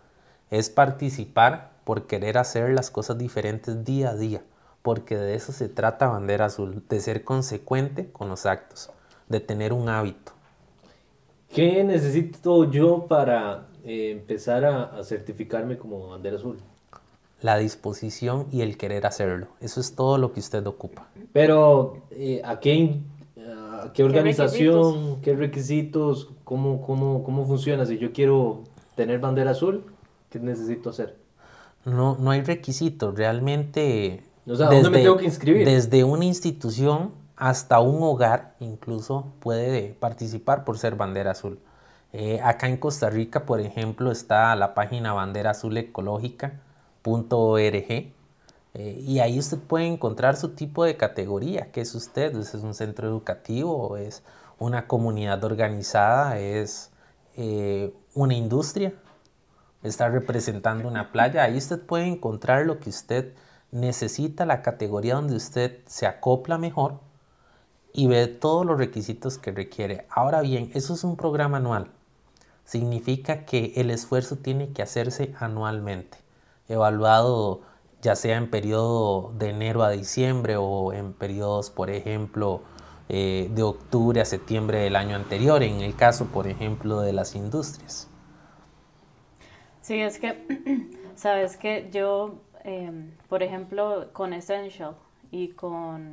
es 0.50 0.70
participar 0.70 1.72
por 1.82 2.06
querer 2.06 2.38
hacer 2.38 2.70
las 2.70 2.90
cosas 2.90 3.18
diferentes 3.18 3.84
día 3.84 4.10
a 4.10 4.16
día, 4.16 4.42
porque 4.82 5.16
de 5.16 5.34
eso 5.34 5.50
se 5.50 5.68
trata 5.68 6.08
Bandera 6.08 6.44
Azul, 6.44 6.84
de 6.88 7.00
ser 7.00 7.24
consecuente 7.24 8.12
con 8.12 8.28
los 8.28 8.46
actos, 8.46 8.90
de 9.28 9.40
tener 9.40 9.72
un 9.72 9.88
hábito. 9.88 10.32
¿Qué 11.52 11.82
necesito 11.82 12.70
yo 12.70 13.06
para 13.08 13.66
eh, 13.84 14.12
empezar 14.12 14.64
a, 14.64 15.02
certificarme 15.02 15.76
como 15.76 16.08
Bandera 16.08 16.36
Azul? 16.36 16.58
La 17.40 17.58
disposición 17.58 18.46
y 18.52 18.62
el 18.62 18.78
querer 18.78 19.06
hacerlo. 19.06 19.48
Eso 19.60 19.80
es 19.80 19.94
todo 19.96 20.18
lo 20.18 20.32
que 20.32 20.40
usted 20.40 20.64
ocupa. 20.66 21.08
Pero, 21.32 22.04
eh, 22.10 22.40
¿a 22.44 22.60
qué 22.60 23.00
qué 23.92 24.04
organización, 24.04 25.20
qué 25.20 25.34
requisitos, 25.34 26.30
cómo, 26.44 26.82
cómo, 26.82 27.24
cómo 27.24 27.46
funciona. 27.46 27.84
Si 27.86 27.98
yo 27.98 28.12
quiero 28.12 28.62
tener 28.94 29.18
bandera 29.18 29.50
azul, 29.50 29.84
¿qué 30.30 30.38
necesito 30.38 30.90
hacer? 30.90 31.16
No, 31.84 32.16
no 32.18 32.30
hay 32.30 32.42
requisitos, 32.42 33.14
realmente... 33.14 34.22
O 34.46 34.56
sea, 34.56 34.68
¿dónde 34.68 34.90
me 34.90 35.02
tengo 35.02 35.16
que 35.16 35.24
inscribir? 35.24 35.66
Desde 35.66 36.04
una 36.04 36.24
institución 36.24 37.12
hasta 37.36 37.80
un 37.80 38.02
hogar 38.02 38.54
incluso 38.60 39.32
puede 39.40 39.96
participar 39.98 40.64
por 40.64 40.78
ser 40.78 40.96
bandera 40.96 41.32
azul. 41.32 41.58
Eh, 42.12 42.40
acá 42.42 42.68
en 42.68 42.76
Costa 42.76 43.10
Rica, 43.10 43.44
por 43.44 43.60
ejemplo, 43.60 44.12
está 44.12 44.54
la 44.54 44.74
página 44.74 45.12
bandera 45.12 45.50
azul 45.50 45.76
ecológica.org 45.76 48.12
Eh, 48.74 49.00
y 49.00 49.20
ahí 49.20 49.38
usted 49.38 49.58
puede 49.58 49.86
encontrar 49.86 50.36
su 50.36 50.50
tipo 50.50 50.84
de 50.84 50.96
categoría, 50.96 51.70
que 51.70 51.80
es 51.80 51.94
usted, 51.94 52.36
¿es 52.36 52.54
un 52.54 52.74
centro 52.74 53.08
educativo, 53.08 53.96
es 53.96 54.24
una 54.58 54.88
comunidad 54.88 55.42
organizada, 55.44 56.38
es 56.38 56.90
eh, 57.36 57.94
una 58.14 58.34
industria, 58.34 58.92
está 59.82 60.08
representando 60.08 60.88
una 60.88 61.12
playa, 61.12 61.44
ahí 61.44 61.56
usted 61.56 61.80
puede 61.80 62.06
encontrar 62.06 62.66
lo 62.66 62.80
que 62.80 62.90
usted 62.90 63.34
necesita, 63.70 64.46
la 64.46 64.62
categoría 64.62 65.16
donde 65.16 65.36
usted 65.36 65.80
se 65.86 66.06
acopla 66.06 66.58
mejor 66.58 67.00
y 67.92 68.08
ve 68.08 68.26
todos 68.26 68.66
los 68.66 68.78
requisitos 68.78 69.38
que 69.38 69.52
requiere. 69.52 70.06
Ahora 70.10 70.40
bien, 70.40 70.70
eso 70.74 70.94
es 70.94 71.04
un 71.04 71.16
programa 71.16 71.58
anual. 71.58 71.90
Significa 72.64 73.44
que 73.44 73.72
el 73.76 73.90
esfuerzo 73.90 74.36
tiene 74.36 74.72
que 74.72 74.82
hacerse 74.82 75.34
anualmente, 75.38 76.18
evaluado 76.68 77.62
ya 78.04 78.14
sea 78.16 78.36
en 78.36 78.50
periodo 78.50 79.32
de 79.38 79.48
enero 79.48 79.82
a 79.82 79.88
diciembre 79.88 80.56
o 80.58 80.92
en 80.92 81.14
periodos, 81.14 81.70
por 81.70 81.88
ejemplo, 81.88 82.60
eh, 83.08 83.48
de 83.50 83.62
octubre 83.62 84.20
a 84.20 84.26
septiembre 84.26 84.80
del 84.80 84.94
año 84.94 85.16
anterior, 85.16 85.62
en 85.62 85.80
el 85.80 85.96
caso, 85.96 86.26
por 86.26 86.46
ejemplo, 86.46 87.00
de 87.00 87.14
las 87.14 87.34
industrias. 87.34 88.10
Sí, 89.80 90.02
es 90.02 90.18
que, 90.18 90.46
sabes 91.14 91.56
que 91.56 91.88
yo, 91.90 92.42
em, 92.62 93.12
por 93.30 93.42
ejemplo, 93.42 94.10
con 94.12 94.34
Essential 94.34 94.96
y 95.30 95.48
con, 95.48 96.12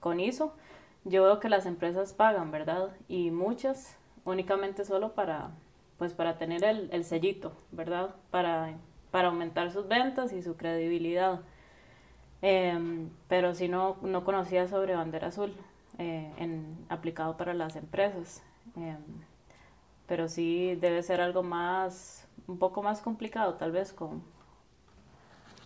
con 0.00 0.20
ISO, 0.20 0.54
yo 1.04 1.24
veo 1.24 1.40
que 1.40 1.50
las 1.50 1.66
empresas 1.66 2.14
pagan, 2.14 2.50
¿verdad? 2.50 2.88
Y 3.06 3.30
muchas 3.30 3.98
únicamente 4.24 4.86
solo 4.86 5.12
para, 5.14 5.50
pues 5.98 6.14
para 6.14 6.38
tener 6.38 6.64
el, 6.64 6.88
el 6.90 7.04
sellito, 7.04 7.52
¿verdad? 7.70 8.14
Para, 8.30 8.78
para 9.10 9.28
aumentar 9.28 9.70
sus 9.70 9.88
ventas 9.88 10.32
y 10.32 10.42
su 10.42 10.56
credibilidad. 10.56 11.40
Em, 12.42 13.10
pero 13.28 13.54
si 13.54 13.68
no, 13.68 13.96
no 14.02 14.24
conocía 14.24 14.68
sobre 14.68 14.94
bandera 14.94 15.28
azul 15.28 15.54
eh, 15.98 16.32
en, 16.38 16.76
aplicado 16.88 17.36
para 17.36 17.54
las 17.54 17.76
empresas. 17.76 18.42
Em, 18.76 19.02
pero 20.06 20.28
sí 20.28 20.76
debe 20.76 21.02
ser 21.02 21.20
algo 21.20 21.42
más, 21.42 22.26
un 22.46 22.58
poco 22.58 22.82
más 22.82 23.00
complicado 23.00 23.54
tal 23.54 23.72
vez 23.72 23.92
con... 23.92 24.22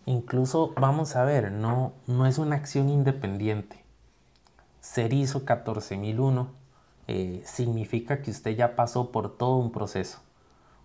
Incluso, 0.04 0.72
vamos 0.76 1.14
a 1.14 1.24
ver, 1.24 1.52
no, 1.52 1.92
no 2.08 2.26
es 2.26 2.38
una 2.38 2.56
acción 2.56 2.88
independiente 2.88 3.82
ser 4.82 5.12
ISO 5.12 5.44
14001 5.46 6.50
eh, 7.06 7.40
significa 7.46 8.20
que 8.20 8.30
usted 8.32 8.56
ya 8.56 8.74
pasó 8.76 9.10
por 9.10 9.36
todo 9.38 9.56
un 9.56 9.70
proceso. 9.72 10.18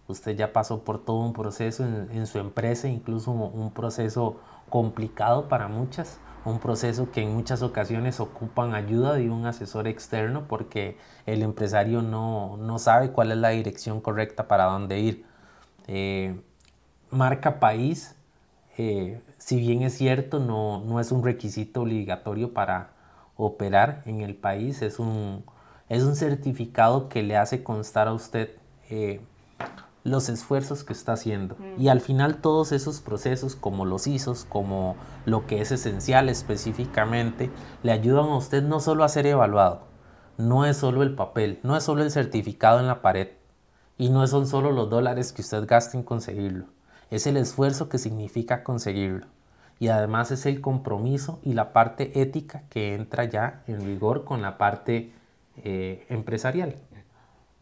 Usted 0.08 0.36
ya 0.36 0.54
pasó 0.54 0.84
por 0.84 1.04
todo 1.04 1.18
un 1.18 1.34
proceso 1.34 1.84
en, 1.86 2.28
su 2.28 2.40
empresa, 2.40 2.88
incluso 2.88 3.32
un 3.32 3.72
proceso 3.72 4.38
complicado 4.70 5.50
para 5.50 5.68
muchas, 5.68 6.20
un 6.46 6.60
proceso 6.60 7.12
que 7.12 7.22
en 7.24 7.34
muchas 7.34 7.62
ocasiones 7.62 8.20
ocupan 8.20 8.74
ayuda 8.74 9.16
de 9.16 9.30
un 9.30 9.46
asesor 9.46 9.88
externo 9.88 10.48
porque 10.48 10.98
el 11.26 11.42
empresario 11.42 12.02
no, 12.02 12.80
sabe 12.80 13.12
cuál 13.12 13.32
es 13.32 13.38
la 13.38 13.50
dirección 13.50 14.00
correcta 14.00 14.48
para 14.48 14.66
dónde 14.66 15.00
ir. 15.00 15.26
Eh, 15.88 16.40
marca 17.10 17.60
país, 17.60 18.16
eh, 18.78 19.22
si 19.38 19.60
bien 19.60 19.82
es 19.84 19.98
cierto, 19.98 20.40
no, 20.40 20.84
no 20.86 21.00
es 21.00 21.12
un 21.12 21.24
requisito 21.24 21.82
obligatorio 21.82 22.54
para, 22.54 22.92
operar 23.38 24.02
en 24.06 24.22
el 24.22 24.36
país. 24.36 24.82
Es 24.82 25.00
un, 25.00 25.46
es 25.88 26.04
un 26.04 26.16
certificado 26.16 27.08
que 27.08 27.24
le 27.24 27.38
hace 27.38 27.64
constar 27.64 28.08
a 28.08 28.14
usted 28.14 28.50
eh, 28.90 29.22
los 30.08 30.30
esfuerzos 30.30 30.84
que 30.84 30.94
está 30.94 31.14
haciendo. 31.14 31.58
Y 31.78 31.90
al 31.90 32.02
final 32.02 32.38
todos 32.38 32.72
esos 32.72 33.02
procesos, 33.02 33.56
como 33.56 33.86
los 33.86 34.08
ISOs, 34.08 34.46
como 34.46 34.96
lo 35.26 35.46
que 35.46 35.62
es 35.62 35.72
esencial 35.72 36.30
específicamente, 36.30 37.52
le 37.84 37.92
ayudan 37.92 38.26
a 38.26 38.38
usted 38.38 38.64
no 38.64 38.80
solo 38.80 39.04
a 39.04 39.10
ser 39.10 39.28
evaluado, 39.28 39.82
no 40.38 40.66
es 40.66 40.78
solo 40.78 41.04
el 41.04 41.14
papel, 41.14 41.60
no 41.64 41.76
es 41.76 41.84
solo 41.84 42.04
el 42.04 42.12
certificado 42.12 42.80
en 42.80 42.88
la 42.88 43.02
pared 43.02 43.30
y 43.98 44.10
no 44.10 44.26
son 44.28 44.48
solo 44.48 44.72
los 44.72 44.90
dólares 44.90 45.34
que 45.34 45.42
usted 45.42 45.68
gasta 45.68 45.98
en 45.98 46.04
conseguirlo, 46.04 46.68
es 47.10 47.28
el 47.28 47.36
esfuerzo 47.36 47.90
que 47.90 47.98
significa 47.98 48.64
conseguirlo 48.64 49.28
y 49.80 49.90
además 49.90 50.32
es 50.32 50.46
el 50.46 50.62
compromiso 50.62 51.40
y 51.44 51.54
la 51.54 51.74
parte 51.74 52.22
ética 52.22 52.64
que 52.70 52.96
entra 52.96 53.26
ya 53.26 53.64
en 53.68 53.86
vigor 53.86 54.24
con 54.24 54.42
la 54.42 54.58
parte 54.58 55.12
eh, 55.64 56.06
empresarial. 56.10 56.76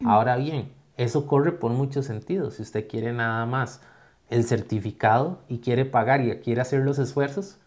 Ahora 0.06 0.36
bien, 0.36 0.72
eso 0.98 1.28
corre 1.28 1.52
por 1.52 1.72
muchos 1.72 2.06
sentidos. 2.06 2.56
Si 2.56 2.62
usted 2.62 2.88
quiere 2.88 3.14
nada 3.14 3.46
más 3.46 3.82
el 4.30 4.44
certificado 4.44 5.40
y 5.48 5.60
quiere 5.60 5.86
pagar 5.86 6.22
y 6.22 6.38
quiere 6.40 6.62
hacer 6.62 6.82
los 6.82 7.00
esfuerzos, 7.00 7.60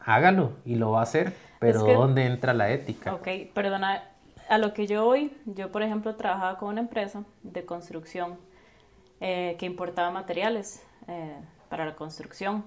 hágalo 0.00 0.52
y 0.64 0.76
lo 0.76 0.92
va 0.92 1.00
a 1.00 1.02
hacer. 1.02 1.34
Pero 1.60 1.84
¿dónde 1.84 2.24
entra 2.26 2.54
la 2.54 2.70
ética? 2.70 3.14
Ok, 3.14 3.28
perdona, 3.52 4.04
a 4.48 4.58
lo 4.58 4.72
que 4.72 4.86
yo 4.86 5.04
voy, 5.04 5.32
yo 5.44 5.72
por 5.72 5.82
ejemplo 5.82 6.14
trabajaba 6.14 6.58
con 6.58 6.70
una 6.70 6.80
empresa 6.80 7.24
de 7.42 7.64
construcción 7.64 8.38
eh, 9.20 9.56
que 9.58 9.66
importaba 9.66 10.10
materiales 10.10 10.84
eh, 11.08 11.36
para 11.68 11.84
la 11.84 11.96
construcción 11.96 12.64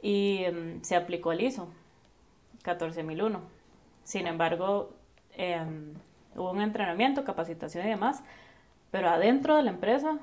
y 0.00 0.44
em, 0.44 0.82
se 0.82 0.96
aplicó 0.96 1.32
el 1.32 1.42
ISO 1.42 1.68
14001. 2.62 3.40
Sin 4.04 4.26
embargo, 4.26 4.94
em, 5.36 5.94
hubo 6.36 6.52
un 6.52 6.62
entrenamiento, 6.62 7.24
capacitación 7.24 7.86
y 7.86 7.90
demás, 7.90 8.22
pero 8.90 9.08
adentro 9.08 9.56
de 9.56 9.62
la 9.62 9.70
empresa 9.70 10.18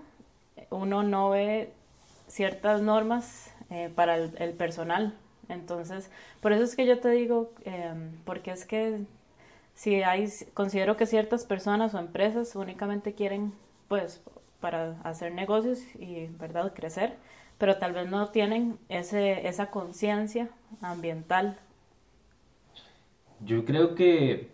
uno 0.70 1.04
no 1.04 1.30
ve 1.30 1.74
ciertas 2.28 2.82
normas 2.82 3.54
eh, 3.70 3.92
para 3.94 4.18
el, 4.18 4.54
personal. 4.54 5.14
Entonces, 5.50 6.12
por 6.42 6.52
eso 6.52 6.64
es 6.64 6.76
que 6.76 6.86
yo 6.86 7.00
te 7.00 7.10
digo, 7.10 7.52
em, 7.64 8.12
porque 8.26 8.52
es 8.52 8.66
que 8.66 9.00
si 9.76 10.04
hay, 10.04 10.28
considero 10.54 10.98
que 10.98 11.06
ciertas 11.06 11.46
personas 11.46 11.94
o 11.94 12.00
empresas 12.00 12.56
únicamente 12.56 13.14
quieren, 13.14 13.54
pues, 13.88 14.22
para 14.60 15.00
hacer 15.04 15.34
negocios 15.34 15.80
y, 16.00 16.28
¿verdad?, 16.40 16.74
crecer, 16.74 17.16
pero 17.58 17.78
tal 17.78 17.94
vez 17.94 18.10
no 18.10 18.28
tienen 18.30 18.78
ese, 18.90 19.48
esa 19.48 19.68
conciencia 19.68 20.50
ambiental. 20.82 21.58
Yo 23.40 23.66
creo 23.66 23.96
que, 23.96 24.50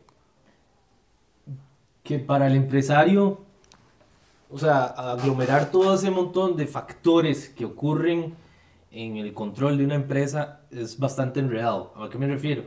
que 2.03 2.19
para 2.19 2.47
el 2.47 2.55
empresario, 2.55 3.45
o 4.53 4.57
sea, 4.59 4.83
aglomerar 4.85 5.71
todo 5.71 5.95
ese 5.95 6.11
montón 6.11 6.55
de 6.55 6.67
factores 6.67 7.49
que 7.49 7.65
ocurren 7.65 8.35
en 8.91 9.17
el 9.17 9.33
control 9.33 9.79
de 9.79 9.85
una 9.85 9.95
empresa 9.95 10.61
es 10.69 10.99
bastante 10.99 11.39
enredado. 11.39 11.91
¿A 11.95 12.07
qué 12.07 12.19
me 12.19 12.27
refiero? 12.27 12.65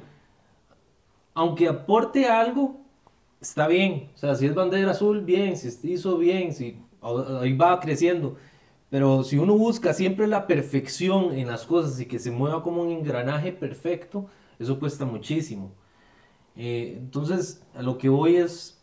Aunque 1.32 1.68
aporte 1.68 2.26
algo, 2.26 2.80
está 3.40 3.68
bien. 3.68 4.10
O 4.16 4.18
sea, 4.18 4.34
si 4.34 4.46
es 4.46 4.54
bandera 4.56 4.90
azul, 4.90 5.20
bien. 5.20 5.56
Si 5.56 5.92
hizo 5.92 6.18
bien, 6.18 6.52
si 6.52 6.76
ahí 7.40 7.56
va 7.56 7.78
creciendo. 7.78 8.36
Pero 8.90 9.22
si 9.22 9.38
uno 9.38 9.56
busca 9.56 9.94
siempre 9.94 10.26
la 10.26 10.48
perfección 10.48 11.38
en 11.38 11.46
las 11.46 11.64
cosas 11.66 12.00
y 12.00 12.06
que 12.06 12.18
se 12.18 12.32
mueva 12.32 12.64
como 12.64 12.82
un 12.82 12.90
engranaje 12.90 13.52
perfecto, 13.52 14.26
eso 14.58 14.80
cuesta 14.80 15.04
muchísimo. 15.04 15.70
Eh, 16.56 16.96
entonces, 16.98 17.62
a 17.76 17.82
lo 17.82 17.96
que 17.96 18.08
voy 18.08 18.36
es, 18.36 18.75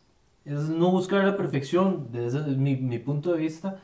es 0.46 0.70
no 0.70 0.92
buscar 0.92 1.24
la 1.24 1.38
perfección 1.38 2.08
desde 2.12 2.42
mi, 2.56 3.00
punto 3.00 3.32
de 3.32 3.38
vista 3.38 3.80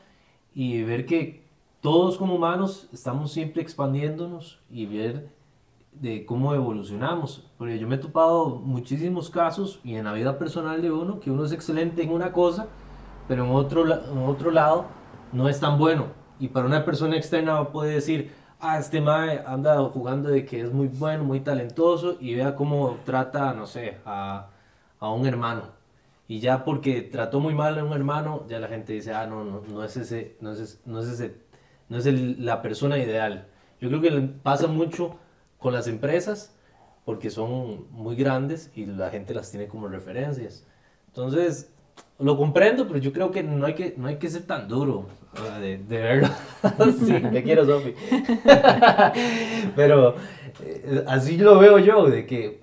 y 0.54 0.82
ver 0.82 1.06
que 1.06 1.42
todos 1.80 2.18
como 2.18 2.34
humanos 2.34 2.88
estamos 2.92 3.32
siempre 3.32 3.62
expandiéndonos 3.62 4.60
y 4.70 4.86
ver 4.86 5.30
de 5.92 6.26
cómo 6.26 6.54
evolucionamos. 6.54 7.46
Porque 7.56 7.78
yo 7.78 7.88
me 7.88 7.94
he 7.94 7.98
topado 7.98 8.56
muchísimos 8.56 9.30
casos 9.30 9.80
y 9.82 9.94
en 9.94 10.04
la 10.04 10.12
vida 10.12 10.38
personal 10.38 10.82
de 10.82 10.92
uno, 10.92 11.20
que 11.20 11.30
uno 11.30 11.44
es 11.44 11.52
excelente 11.52 12.02
en 12.02 12.10
una 12.10 12.32
cosa, 12.32 12.68
pero 13.26 13.44
en 13.44 13.52
otro, 13.52 13.84
en 13.86 14.18
otro 14.18 14.50
lado 14.50 14.86
no 15.32 15.48
es 15.48 15.60
tan 15.60 15.78
bueno. 15.78 16.06
Y 16.38 16.48
para 16.48 16.66
una 16.66 16.84
persona 16.84 17.16
externa 17.16 17.68
puede 17.68 17.94
decir, 17.94 18.32
ah, 18.60 18.78
este 18.78 19.00
mae 19.00 19.42
anda 19.46 19.82
jugando 19.84 20.28
de 20.28 20.44
que 20.44 20.60
es 20.60 20.72
muy 20.72 20.88
bueno, 20.88 21.24
muy 21.24 21.40
talentoso 21.40 22.16
y 22.20 22.34
vea 22.34 22.54
cómo 22.54 22.98
trata, 23.04 23.52
no 23.54 23.66
sé, 23.66 23.98
a, 24.04 24.48
a 24.98 25.10
un 25.10 25.26
hermano. 25.26 25.79
Y 26.30 26.38
ya 26.38 26.64
porque 26.64 27.02
trató 27.02 27.40
muy 27.40 27.56
mal 27.56 27.76
a 27.76 27.82
un 27.82 27.92
hermano, 27.92 28.46
ya 28.48 28.60
la 28.60 28.68
gente 28.68 28.92
dice, 28.92 29.12
ah, 29.12 29.26
no, 29.26 29.42
no, 29.42 29.62
no 29.68 29.82
es 29.82 29.96
ese, 29.96 30.36
no 30.38 30.52
es, 30.52 30.80
no 30.86 31.00
es 31.00 31.08
ese, 31.08 31.34
no 31.88 31.98
es 31.98 32.06
la 32.38 32.62
persona 32.62 32.98
ideal. 32.98 33.48
Yo 33.80 33.88
creo 33.88 34.00
que 34.00 34.12
pasa 34.40 34.68
mucho 34.68 35.16
con 35.58 35.72
las 35.72 35.88
empresas 35.88 36.54
porque 37.04 37.30
son 37.30 37.90
muy 37.90 38.14
grandes 38.14 38.70
y 38.76 38.86
la 38.86 39.10
gente 39.10 39.34
las 39.34 39.50
tiene 39.50 39.66
como 39.66 39.88
referencias. 39.88 40.64
Entonces, 41.08 41.74
lo 42.20 42.36
comprendo, 42.36 42.86
pero 42.86 43.00
yo 43.00 43.12
creo 43.12 43.32
que 43.32 43.42
no 43.42 43.66
hay 43.66 43.74
que, 43.74 43.94
no 43.96 44.06
hay 44.06 44.18
que 44.18 44.30
ser 44.30 44.42
tan 44.42 44.68
duro 44.68 45.08
de, 45.60 45.78
de 45.78 45.98
verlo. 45.98 46.28
sí, 47.04 47.12
te 47.32 47.42
quiero, 47.42 47.66
Sofi. 47.66 47.92
pero 49.74 50.14
eh, 50.62 51.04
así 51.08 51.38
lo 51.38 51.58
veo 51.58 51.80
yo, 51.80 52.06
de 52.06 52.24
que 52.24 52.60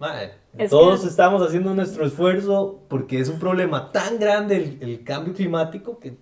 todos 0.69 1.05
estamos 1.05 1.41
haciendo 1.41 1.73
nuestro 1.73 2.05
esfuerzo 2.05 2.81
porque 2.87 3.19
es 3.19 3.29
un 3.29 3.39
problema 3.39 3.91
tan 3.91 4.19
grande 4.19 4.57
el, 4.57 4.77
el, 4.81 5.03
cambio 5.03 5.33
climático 5.33 5.99
que... 5.99 6.17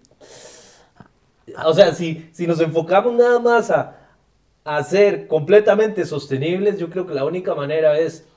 O 1.65 1.73
sea, 1.73 1.93
si, 1.93 2.29
si 2.33 2.47
nos 2.47 2.59
enfocamos 2.59 3.13
nada 3.13 3.39
más 3.39 3.69
a, 3.71 3.97
a 4.63 4.83
ser 4.83 5.27
completamente 5.27 6.05
sostenibles, 6.05 6.79
yo 6.79 6.89
creo 6.89 7.05
que 7.05 7.13
la 7.13 7.23
única 7.23 7.53
manera 7.53 7.97
es 7.99 8.27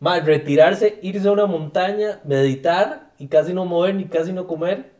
más 0.00 0.24
retirarse, 0.24 0.98
irse 1.02 1.28
a 1.28 1.32
una 1.32 1.46
montaña, 1.46 2.20
meditar 2.24 3.12
y 3.18 3.28
casi 3.28 3.52
no 3.52 3.64
mover 3.64 3.94
ni 3.94 4.06
casi 4.06 4.32
no 4.32 4.46
comer. 4.46 4.92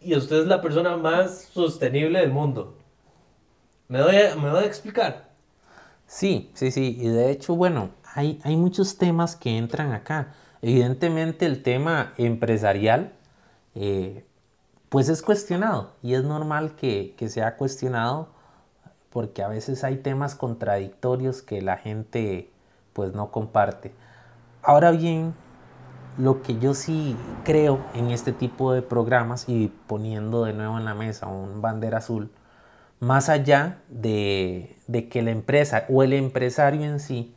Y 0.00 0.14
usted 0.14 0.42
es 0.42 0.46
la 0.46 0.62
persona 0.62 0.96
más 0.96 1.50
sostenible 1.52 2.20
del 2.20 2.30
mundo. 2.30 2.78
¿Me 3.88 3.98
doy 3.98 4.16
a, 4.16 4.36
me 4.36 4.48
doy 4.48 4.64
a 4.64 4.66
explicar? 4.66 5.28
Sí, 6.06 6.50
sí, 6.54 6.70
sí. 6.70 6.96
Y 6.98 7.08
de 7.08 7.30
hecho, 7.30 7.54
bueno, 7.54 7.90
hay, 8.18 8.56
muchos 8.56 8.98
temas 8.98 9.36
que 9.36 9.56
entran 9.56 9.92
acá. 9.92 10.34
Evidentemente 10.62 11.46
el 11.46 11.62
tema 11.62 12.12
empresarial, 12.16 13.12
eh, 13.74 14.24
pues 14.88 15.08
es 15.08 15.22
cuestionado 15.22 15.92
y 16.02 16.14
es 16.14 16.24
normal 16.24 16.74
que, 16.74 17.14
que 17.16 17.28
sea 17.28 17.56
cuestionado 17.56 18.28
porque 19.10 19.42
a 19.42 19.48
veces 19.48 19.84
hay 19.84 19.96
temas 19.96 20.34
contradictorios 20.34 21.42
que 21.42 21.62
la 21.62 21.76
gente 21.76 22.50
pues 22.92 23.12
no 23.12 23.30
comparte. 23.30 23.92
Ahora 24.62 24.90
bien, 24.90 25.34
lo 26.18 26.42
que 26.42 26.58
yo 26.58 26.74
sí 26.74 27.16
creo 27.44 27.78
en 27.94 28.10
este 28.10 28.32
tipo 28.32 28.72
de 28.72 28.82
programas 28.82 29.48
y 29.48 29.72
poniendo 29.86 30.44
de 30.44 30.52
nuevo 30.52 30.76
en 30.76 30.84
la 30.84 30.94
mesa 30.94 31.28
un 31.28 31.62
bandera 31.62 31.98
azul, 31.98 32.30
más 33.00 33.28
allá 33.28 33.78
de, 33.88 34.76
que 35.10 35.22
la 35.22 35.30
empresa 35.30 35.84
o 35.88 36.02
el 36.02 36.12
empresario 36.12 36.82
en 36.82 36.98
sí, 36.98 37.34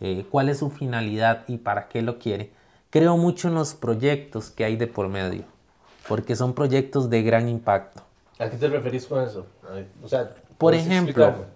eh, 0.00 0.26
cuál 0.30 0.48
es 0.48 0.58
su 0.58 0.70
finalidad 0.70 1.44
y 1.48 1.58
para 1.58 1.88
qué 1.88 2.02
lo 2.02 2.18
quiere, 2.18 2.50
creo 2.90 3.16
mucho 3.16 3.48
en 3.48 3.54
los 3.54 3.74
proyectos 3.74 4.50
que 4.50 4.64
hay 4.64 4.76
de 4.76 4.86
por 4.86 5.08
medio, 5.08 5.44
porque 6.08 6.36
son 6.36 6.54
proyectos 6.54 7.10
de 7.10 7.22
gran 7.22 7.48
impacto. 7.48 8.02
¿A 8.38 8.48
qué 8.48 8.56
te 8.56 8.68
referís 8.68 9.06
con 9.06 9.22
eso? 9.22 9.46
O 10.02 10.08
sea, 10.08 10.30
por 10.56 10.74
ejemplo, 10.74 11.46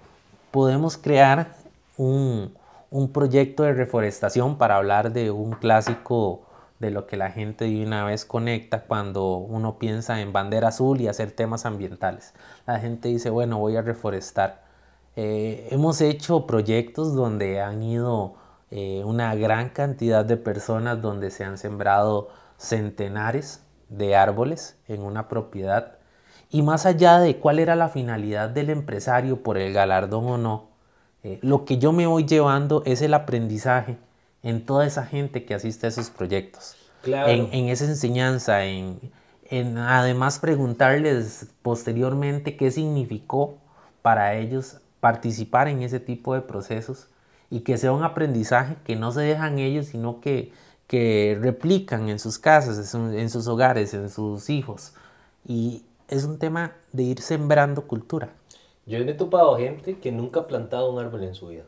podemos 0.50 0.96
crear 0.96 1.54
un, 1.96 2.52
un 2.90 3.12
proyecto 3.12 3.62
de 3.62 3.72
reforestación 3.72 4.58
para 4.58 4.76
hablar 4.76 5.12
de 5.12 5.30
un 5.30 5.52
clásico 5.52 6.42
de 6.82 6.90
lo 6.90 7.06
que 7.06 7.16
la 7.16 7.30
gente 7.30 7.64
de 7.66 7.86
una 7.86 8.04
vez 8.04 8.24
conecta 8.24 8.82
cuando 8.82 9.36
uno 9.36 9.78
piensa 9.78 10.20
en 10.20 10.32
bandera 10.32 10.68
azul 10.68 11.00
y 11.00 11.06
hacer 11.06 11.30
temas 11.30 11.64
ambientales. 11.64 12.34
La 12.66 12.80
gente 12.80 13.08
dice, 13.08 13.30
bueno, 13.30 13.58
voy 13.58 13.76
a 13.76 13.82
reforestar. 13.82 14.61
Eh, 15.16 15.68
hemos 15.70 16.00
hecho 16.00 16.46
proyectos 16.46 17.14
donde 17.14 17.60
han 17.60 17.82
ido 17.82 18.34
eh, 18.70 19.02
una 19.04 19.34
gran 19.34 19.68
cantidad 19.68 20.24
de 20.24 20.36
personas, 20.38 21.02
donde 21.02 21.30
se 21.30 21.44
han 21.44 21.58
sembrado 21.58 22.30
centenares 22.56 23.62
de 23.90 24.16
árboles 24.16 24.78
en 24.88 25.02
una 25.02 25.28
propiedad. 25.28 25.98
Y 26.50 26.62
más 26.62 26.86
allá 26.86 27.18
de 27.18 27.36
cuál 27.36 27.58
era 27.58 27.76
la 27.76 27.88
finalidad 27.88 28.48
del 28.48 28.70
empresario 28.70 29.42
por 29.42 29.58
el 29.58 29.72
galardón 29.72 30.26
o 30.26 30.38
no, 30.38 30.68
eh, 31.22 31.38
lo 31.42 31.64
que 31.64 31.78
yo 31.78 31.92
me 31.92 32.06
voy 32.06 32.24
llevando 32.24 32.82
es 32.86 33.02
el 33.02 33.14
aprendizaje 33.14 33.98
en 34.42 34.64
toda 34.64 34.86
esa 34.86 35.04
gente 35.04 35.44
que 35.44 35.54
asiste 35.54 35.86
a 35.86 35.88
esos 35.90 36.10
proyectos. 36.10 36.76
En, 37.04 37.68
esa 37.68 37.84
enseñanza, 37.84 38.64
en, 38.64 39.12
además 39.76 40.38
preguntarles 40.38 41.48
posteriormente 41.62 42.56
qué 42.56 42.70
significó 42.70 43.58
para 44.02 44.34
ellos 44.36 44.80
participar 45.02 45.66
en 45.66 45.82
ese 45.82 45.98
tipo 45.98 46.32
de 46.34 46.42
procesos 46.42 47.08
y 47.50 47.60
que 47.60 47.76
sea 47.76 47.90
un 47.90 48.04
aprendizaje 48.04 48.76
que 48.84 48.94
no 48.94 49.10
se 49.10 49.22
dejan 49.22 49.58
ellos, 49.58 49.86
sino 49.86 50.20
que, 50.20 50.52
que 50.86 51.36
replican 51.40 52.08
en 52.08 52.20
sus 52.20 52.38
casas, 52.38 52.94
en 52.94 53.28
sus 53.28 53.48
hogares, 53.48 53.92
en 53.94 54.08
sus 54.08 54.48
hijos. 54.48 54.94
Y 55.44 55.82
es 56.06 56.24
un 56.24 56.38
tema 56.38 56.72
de 56.92 57.02
ir 57.02 57.20
sembrando 57.20 57.82
cultura. 57.82 58.30
Yo 58.86 58.98
he 58.98 59.14
topado 59.14 59.58
gente 59.58 59.98
que 59.98 60.12
nunca 60.12 60.40
ha 60.40 60.46
plantado 60.46 60.92
un 60.92 61.00
árbol 61.00 61.24
en 61.24 61.34
su 61.34 61.48
vida 61.48 61.64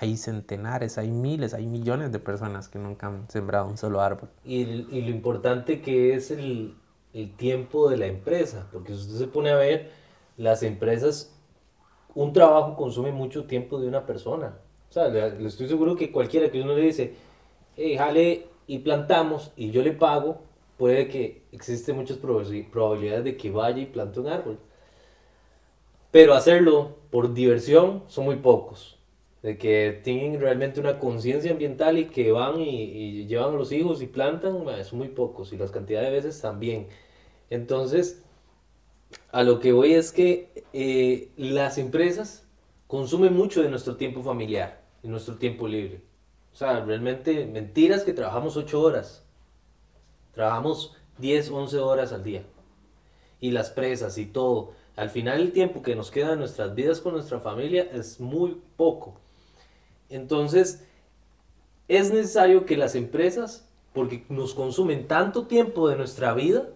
hay 0.00 0.16
centenares, 0.16 0.98
hay 0.98 1.10
miles, 1.10 1.54
hay 1.54 1.66
millones 1.66 2.12
de 2.12 2.18
personas 2.18 2.68
que 2.68 2.78
nunca 2.78 3.08
han 3.08 3.28
sembrado 3.28 3.66
un 3.66 3.76
solo 3.76 4.00
árbol. 4.00 4.28
Y, 4.44 4.60
y 4.62 5.02
lo 5.02 5.10
importante 5.10 5.80
que 5.80 6.14
es 6.14 6.30
el, 6.30 6.76
el, 7.12 7.34
tiempo 7.34 7.90
de 7.90 7.96
la 7.96 8.06
empresa, 8.06 8.68
porque 8.72 8.94
si 8.94 9.00
usted 9.00 9.18
se 9.18 9.26
pone 9.26 9.50
a 9.50 9.56
ver, 9.56 9.90
las 10.36 10.62
empresas, 10.62 11.34
un 12.14 12.32
trabajo 12.32 12.76
consume 12.76 13.12
mucho 13.12 13.44
tiempo 13.44 13.80
de 13.80 13.88
una 13.88 14.06
persona. 14.06 14.58
O 14.90 14.92
sea, 14.92 15.08
le, 15.08 15.46
estoy 15.46 15.68
seguro 15.68 15.96
que 15.96 16.10
cualquiera 16.10 16.50
que 16.50 16.62
uno 16.62 16.74
le 16.74 16.82
dice, 16.82 17.14
hey, 17.76 17.96
jale 17.96 18.46
y 18.66 18.78
plantamos 18.78 19.52
y 19.56 19.70
yo 19.70 19.82
le 19.82 19.92
pago, 19.92 20.42
puede 20.76 21.08
que 21.08 21.42
existe 21.52 21.92
muchas 21.92 22.18
probabilidades 22.18 23.24
de 23.24 23.36
que 23.36 23.50
vaya 23.50 23.82
y 23.82 23.86
plante 23.86 24.20
un 24.20 24.28
árbol. 24.28 24.58
Pero 26.10 26.34
hacerlo 26.34 26.96
por 27.10 27.34
diversión 27.34 28.04
son 28.08 28.24
muy 28.24 28.36
pocos 28.36 28.98
de 29.42 29.56
que 29.56 30.00
tienen 30.02 30.40
realmente 30.40 30.80
una 30.80 30.98
conciencia 30.98 31.52
ambiental 31.52 31.98
y 31.98 32.06
que 32.06 32.32
van 32.32 32.60
y, 32.60 33.26
llevan 33.26 33.54
a 33.54 33.56
los 33.56 33.70
hijos 33.72 34.02
y 34.02 34.06
plantan, 34.06 34.68
es 34.78 34.92
muy 34.92 35.08
pocos 35.08 35.52
y 35.52 35.56
las 35.56 35.70
cantidades 35.70 36.08
de 36.08 36.14
veces 36.14 36.40
también. 36.40 36.88
Entonces, 37.50 38.24
a 39.30 39.42
lo 39.42 39.60
que 39.60 39.72
voy 39.72 39.94
es 39.94 40.12
que 40.12 40.64
eh, 40.72 41.30
las 41.36 41.78
empresas 41.78 42.46
consumen 42.86 43.34
mucho 43.34 43.62
de 43.62 43.68
nuestro 43.68 43.96
tiempo 43.96 44.22
familiar, 44.22 44.82
de 45.02 45.08
nuestro 45.08 45.36
tiempo 45.36 45.68
libre. 45.68 46.02
O 46.52 46.56
sea, 46.56 46.80
realmente 46.84 47.46
mentiras 47.46 48.02
que 48.02 48.14
trabajamos 48.14 48.56
8 48.56 48.80
horas, 48.80 49.24
trabajamos 50.32 50.96
10, 51.18 51.50
11 51.50 51.78
horas 51.78 52.12
al 52.12 52.24
día. 52.24 52.42
Y 53.40 53.50
las 53.52 53.70
presas 53.70 54.18
y 54.18 54.26
todo. 54.26 54.72
Al 54.96 55.10
final 55.10 55.40
el 55.40 55.52
tiempo 55.52 55.82
que 55.82 55.94
nos 55.94 56.10
queda 56.10 56.32
en 56.32 56.40
nuestras 56.40 56.74
vidas 56.74 57.00
con 57.00 57.12
nuestra 57.12 57.38
familia 57.38 57.88
es 57.92 58.18
muy 58.18 58.60
poco. 58.76 59.20
Entonces, 60.08 60.84
es 61.86 62.12
necesario 62.12 62.66
que 62.66 62.76
las 62.76 62.94
empresas, 62.94 63.68
porque 63.92 64.24
nos 64.28 64.54
consumen 64.54 65.06
tanto 65.06 65.46
tiempo 65.46 65.88
de 65.88 65.96
nuestra 65.96 66.34
vida, 66.34 66.68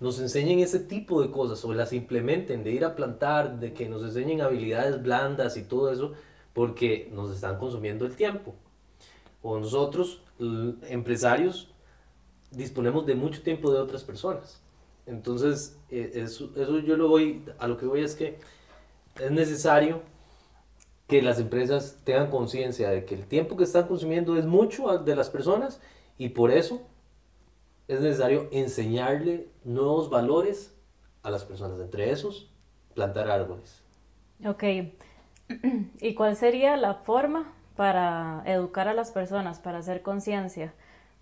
nos 0.00 0.18
enseñen 0.18 0.60
ese 0.60 0.80
tipo 0.80 1.20
de 1.20 1.30
cosas 1.30 1.62
o 1.64 1.74
las 1.74 1.92
implementen, 1.92 2.64
de 2.64 2.72
ir 2.72 2.84
a 2.84 2.96
plantar, 2.96 3.60
de 3.60 3.74
que 3.74 3.88
nos 3.88 4.02
enseñen 4.02 4.40
habilidades 4.40 5.02
blandas 5.02 5.58
y 5.58 5.62
todo 5.62 5.92
eso, 5.92 6.12
porque 6.54 7.10
nos 7.12 7.34
están 7.34 7.58
consumiendo 7.58 8.06
el 8.06 8.16
tiempo. 8.16 8.54
O 9.42 9.58
nosotros, 9.58 10.22
empresarios, 10.88 11.70
disponemos 12.50 13.04
de 13.04 13.14
mucho 13.14 13.42
tiempo 13.42 13.70
de 13.70 13.78
otras 13.78 14.02
personas. 14.02 14.62
Entonces, 15.04 15.78
eh, 15.90 16.12
eso, 16.14 16.50
eso 16.56 16.78
yo 16.78 16.96
lo 16.96 17.08
voy, 17.08 17.44
a 17.58 17.68
lo 17.68 17.76
que 17.76 17.86
voy 17.86 18.00
es 18.00 18.14
que 18.14 18.38
es 19.20 19.30
necesario 19.30 20.02
que 21.08 21.20
las 21.20 21.38
empresas 21.40 21.98
tengan 22.04 22.30
conciencia 22.30 22.88
de 22.88 23.04
que 23.04 23.16
el 23.16 23.26
tiempo 23.26 23.56
que 23.56 23.64
están 23.64 23.86
consumiendo 23.86 24.36
es 24.36 24.46
mucho 24.46 24.96
de 24.98 25.16
las 25.16 25.28
personas 25.28 25.80
y 26.16 26.30
por 26.30 26.50
eso 26.52 26.86
es 27.90 28.00
necesario 28.00 28.48
enseñarle 28.52 29.48
nuevos 29.64 30.10
valores 30.10 30.72
a 31.24 31.30
las 31.30 31.44
personas, 31.44 31.80
entre 31.80 32.12
esos 32.12 32.48
plantar 32.94 33.28
árboles. 33.28 33.82
Ok, 34.46 34.62
¿y 36.00 36.14
cuál 36.14 36.36
sería 36.36 36.76
la 36.76 36.94
forma 36.94 37.52
para 37.74 38.42
educar 38.46 38.86
a 38.86 38.94
las 38.94 39.10
personas, 39.10 39.58
para 39.58 39.78
hacer 39.78 40.02
conciencia? 40.02 40.72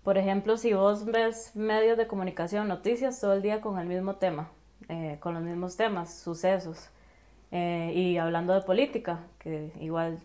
Por 0.03 0.19
ejemplo, 0.19 0.57
si 0.57 0.73
vos 0.73 1.05
ves 1.05 1.55
medios 1.55 1.97
de 1.97 2.05
comunicación, 2.05 2.67
noticias 2.67 3.19
todo 3.19 3.33
el 3.33 3.41
día 3.41 3.61
con 3.61 3.79
el 3.79 3.87
mismo 3.87 4.17
tema, 4.17 4.51
eh, 4.89 5.17
con 5.19 5.33
los 5.33 5.41
mismos 5.41 5.75
temas, 5.75 6.19
sucesos 6.19 6.89
eh, 7.51 7.91
y 7.95 8.17
hablando 8.17 8.53
de 8.53 8.61
política, 8.61 9.21
que 9.39 9.71
igual 9.79 10.19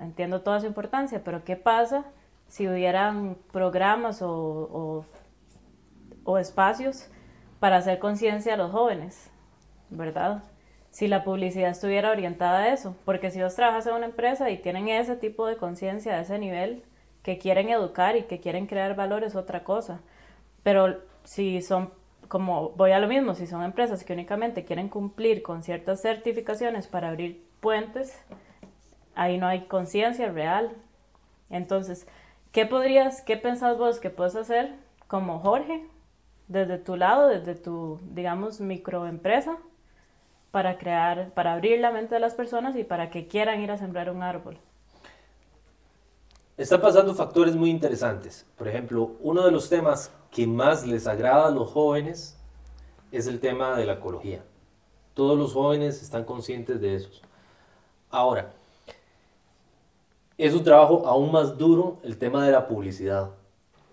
entiendo 0.00 0.42
toda 0.42 0.58
su 0.58 0.66
importancia, 0.66 1.22
pero 1.24 1.44
¿qué 1.44 1.54
pasa 1.54 2.04
si 2.48 2.68
hubieran 2.68 3.36
programas 3.52 4.22
o, 4.22 4.30
o, 4.30 5.04
espacios 6.38 7.08
para 7.60 7.76
hacer 7.76 7.98
conciencia 7.98 8.54
a 8.54 8.56
los 8.56 8.72
jóvenes, 8.72 9.30
¿verdad? 9.90 10.42
Si 10.90 11.08
la 11.08 11.24
publicidad 11.24 11.70
estuviera 11.70 12.10
orientada 12.10 12.60
a 12.60 12.72
eso, 12.72 12.96
porque 13.04 13.30
si 13.30 13.42
vos 13.42 13.54
trabajas 13.54 13.86
en 13.86 13.94
una 13.94 14.06
empresa 14.06 14.50
y 14.50 14.58
tienen 14.58 14.88
ese 14.88 15.16
tipo 15.16 15.46
de 15.46 15.56
conciencia 15.56 16.20
ese 16.20 16.38
nivel, 16.38 16.82
que 17.22 17.38
quieren 17.38 17.68
educar 17.68 18.16
y 18.16 18.22
que 18.22 18.40
quieren 18.40 18.66
crear 18.66 18.94
valores, 18.94 19.34
otra 19.34 19.64
cosa. 19.64 20.00
Pero 20.62 21.00
si 21.24 21.60
son 21.60 21.90
como 22.28 22.70
voy 22.70 22.92
a 22.92 22.98
lo 22.98 23.08
mismo, 23.08 23.34
si 23.34 23.46
son 23.46 23.62
empresas 23.62 24.04
que 24.04 24.12
únicamente 24.12 24.64
quieren 24.64 24.88
cumplir 24.88 25.42
con 25.42 25.62
ciertas 25.62 26.02
certificaciones 26.02 26.86
para 26.86 27.08
abrir 27.08 27.44
puentes, 27.60 28.20
ahí 29.14 29.38
no 29.38 29.46
hay 29.46 29.66
conciencia 29.66 30.30
real. 30.30 30.72
Entonces, 31.50 32.06
¿qué 32.52 32.66
podrías, 32.66 33.22
qué 33.22 33.36
pensás 33.36 33.78
vos 33.78 34.00
que 34.00 34.10
puedes 34.10 34.36
hacer 34.36 34.74
como 35.06 35.38
Jorge, 35.38 35.84
desde 36.48 36.78
tu 36.78 36.96
lado, 36.96 37.28
desde 37.28 37.54
tu, 37.54 38.00
digamos, 38.02 38.60
microempresa, 38.60 39.58
para 40.50 40.78
crear, 40.78 41.30
para 41.30 41.52
abrir 41.52 41.80
la 41.80 41.90
mente 41.90 42.14
de 42.14 42.20
las 42.20 42.34
personas 42.34 42.76
y 42.76 42.84
para 42.84 43.10
que 43.10 43.26
quieran 43.26 43.60
ir 43.60 43.70
a 43.70 43.78
sembrar 43.78 44.10
un 44.10 44.22
árbol? 44.22 44.58
Están 46.56 46.80
pasando 46.80 47.14
factores 47.14 47.54
muy 47.54 47.68
interesantes. 47.68 48.46
Por 48.56 48.66
ejemplo, 48.66 49.16
uno 49.20 49.44
de 49.44 49.50
los 49.50 49.68
temas 49.68 50.10
que 50.30 50.46
más 50.46 50.86
les 50.86 51.06
agrada 51.06 51.48
a 51.48 51.50
los 51.50 51.70
jóvenes 51.70 52.38
es 53.12 53.26
el 53.26 53.40
tema 53.40 53.76
de 53.76 53.84
la 53.84 53.94
ecología. 53.94 54.42
Todos 55.12 55.38
los 55.38 55.52
jóvenes 55.52 56.02
están 56.02 56.24
conscientes 56.24 56.80
de 56.80 56.94
eso. 56.94 57.10
Ahora, 58.10 58.52
es 60.38 60.54
un 60.54 60.64
trabajo 60.64 61.06
aún 61.06 61.32
más 61.32 61.58
duro 61.58 61.98
el 62.02 62.16
tema 62.18 62.46
de 62.46 62.52
la 62.52 62.66
publicidad. 62.66 63.30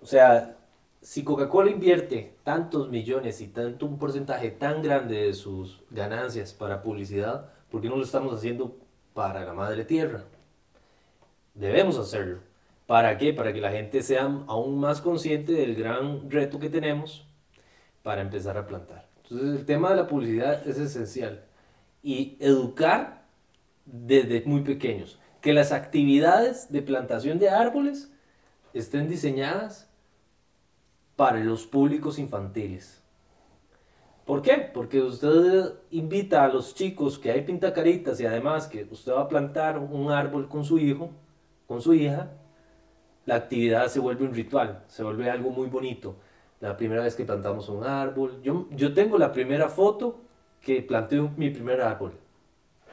O 0.02 0.06
sea, 0.06 0.56
si 1.04 1.26
Coca-Cola 1.26 1.70
invierte 1.70 2.38
tantos 2.44 2.90
millones 2.90 3.42
y 3.42 3.48
tanto 3.48 3.86
un 3.86 4.00
porcentaje 4.00 4.52
tan 4.52 4.82
grande 4.82 5.26
de 5.26 5.34
sus 5.34 5.84
ganancias 5.92 6.54
para 6.54 6.82
publicidad, 6.82 7.52
¿por 7.70 7.82
qué 7.82 7.90
no 7.90 7.98
lo 7.98 8.04
estamos 8.04 8.34
haciendo 8.34 8.78
para 9.14 9.44
la 9.44 9.52
madre 9.54 9.84
tierra? 9.84 10.24
Debemos 11.54 12.00
hacerlo. 12.00 12.40
¿Para 12.88 13.18
qué? 13.18 13.34
Para 13.34 13.52
que 13.52 13.60
la 13.60 13.72
gente 13.72 14.02
sea 14.02 14.24
aún 14.48 14.80
más 14.80 15.02
consciente 15.02 15.52
del 15.52 15.76
gran 15.76 16.32
reto 16.32 16.58
que 16.58 16.70
tenemos 16.70 17.28
para 18.02 18.22
empezar 18.22 18.58
a 18.58 18.66
plantar. 18.66 19.10
Entonces 19.24 19.60
el 19.60 19.66
tema 19.66 19.90
de 19.90 19.98
la 19.98 20.08
publicidad 20.08 20.66
es 20.66 20.78
esencial. 20.78 21.44
Y 22.02 22.38
educar 22.40 23.26
desde 23.86 24.42
muy 24.46 24.62
pequeños. 24.62 25.20
Que 25.42 25.52
las 25.52 25.74
actividades 25.74 26.72
de 26.72 26.82
plantación 26.82 27.40
de 27.40 27.50
árboles 27.50 28.10
estén 28.74 29.10
diseñadas 29.10 29.93
para 31.16 31.40
los 31.40 31.66
públicos 31.66 32.20
infantiles. 32.20 33.04
¿Por 34.26 34.42
qué? 34.42 34.70
Porque 34.74 35.02
usted 35.02 35.74
invita 35.92 36.46
a 36.46 36.48
los 36.48 36.74
chicos 36.76 37.20
que 37.20 37.32
hay 37.32 37.42
pintacaritas 37.42 38.20
y 38.22 38.26
además 38.26 38.68
que 38.68 38.88
usted 38.90 39.12
va 39.12 39.22
a 39.22 39.28
plantar 39.28 39.78
un 39.78 40.12
árbol 40.12 40.48
con 40.48 40.64
su 40.64 40.80
hijo, 40.80 41.12
con 41.68 41.82
su 41.82 41.94
hija, 41.94 42.32
la 43.26 43.36
actividad 43.36 43.88
se 43.88 44.00
vuelve 44.00 44.26
un 44.26 44.34
ritual, 44.34 44.84
se 44.88 45.04
vuelve 45.04 45.30
algo 45.30 45.50
muy 45.50 45.68
bonito. 45.68 46.16
La 46.62 46.78
primera 46.78 47.04
vez 47.04 47.16
que 47.16 47.26
plantamos 47.26 47.68
un 47.68 47.84
árbol, 47.84 48.42
yo, 48.42 48.68
yo 48.72 48.94
tengo 48.94 49.18
la 49.18 49.34
primera 49.34 49.68
foto 49.68 50.20
que 50.62 50.82
planté 50.82 51.20
mi 51.36 51.50
primer 51.50 51.82
árbol 51.82 52.14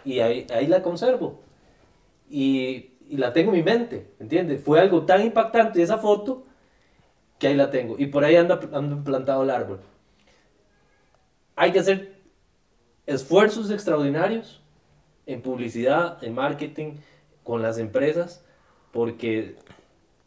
y 0.04 0.18
ahí, 0.18 0.46
ahí 0.52 0.66
la 0.66 0.82
conservo 0.82 1.40
y, 2.28 2.94
y 3.08 3.16
la 3.16 3.32
tengo 3.32 3.52
en 3.52 3.58
mi 3.58 3.62
mente, 3.62 4.10
¿entiendes? 4.18 4.64
Fue 4.64 4.80
algo 4.80 5.04
tan 5.04 5.22
impactante 5.22 5.80
esa 5.80 5.98
foto 5.98 6.44
que 7.40 7.48
ahí 7.48 7.56
la 7.56 7.70
tengo. 7.70 7.96
Y 7.98 8.06
por 8.06 8.22
ahí 8.22 8.36
anda, 8.36 8.60
anda 8.72 9.02
plantado 9.02 9.42
el 9.42 9.50
árbol. 9.50 9.80
Hay 11.56 11.72
que 11.72 11.80
hacer 11.80 12.20
esfuerzos 13.06 13.70
extraordinarios 13.70 14.62
en 15.26 15.42
publicidad, 15.42 16.22
en 16.22 16.34
marketing, 16.34 16.98
con 17.42 17.62
las 17.62 17.78
empresas, 17.78 18.44
porque 18.92 19.56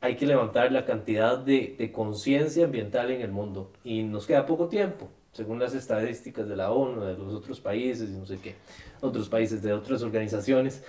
hay 0.02 0.16
que 0.16 0.26
levantar 0.26 0.72
la 0.72 0.86
cantidad 0.86 1.38
de, 1.38 1.92
conciencia 1.94 2.66
ambiental 2.66 3.12
en 3.12 3.22
el 3.22 3.32
mundo. 3.32 3.72
Y 3.84 4.04
nos 4.04 4.26
queda 4.26 4.46
poco 4.46 4.68
tiempo, 4.68 5.10
según 5.32 5.60
las 5.60 5.74
estadísticas 5.76 6.50
de 6.50 6.56
la 6.56 6.72
ONU, 6.72 7.02
de 7.02 7.14
los 7.18 7.34
otros 7.34 7.62
países 7.62 8.10
y 8.10 8.14
no 8.14 8.26
sé 8.26 8.40
qué, 8.40 8.56
otros 9.02 9.30
países 9.30 9.62
de 9.62 9.72
otras 9.72 10.02
organizaciones. 10.02 10.84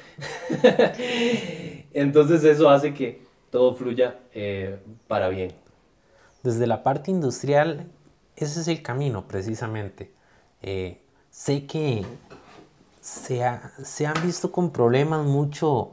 Entonces 1.92 2.42
eso 2.44 2.68
hace 2.68 2.94
que 2.94 3.22
todo 3.50 3.74
fluya 3.74 4.18
eh, 4.32 4.78
para 5.06 5.28
bien. 5.28 5.63
Desde 6.44 6.66
la 6.66 6.82
parte 6.82 7.10
industrial, 7.10 7.90
ese 8.36 8.60
es 8.60 8.68
el 8.68 8.82
camino 8.82 9.26
precisamente. 9.26 10.12
Eh, 10.60 11.00
sé 11.30 11.66
que 11.66 12.04
se, 13.00 13.42
se, 13.82 14.06
han 14.06 14.26
visto 14.26 14.52
con 14.52 14.70
problemas 14.70 15.24
mucho 15.24 15.92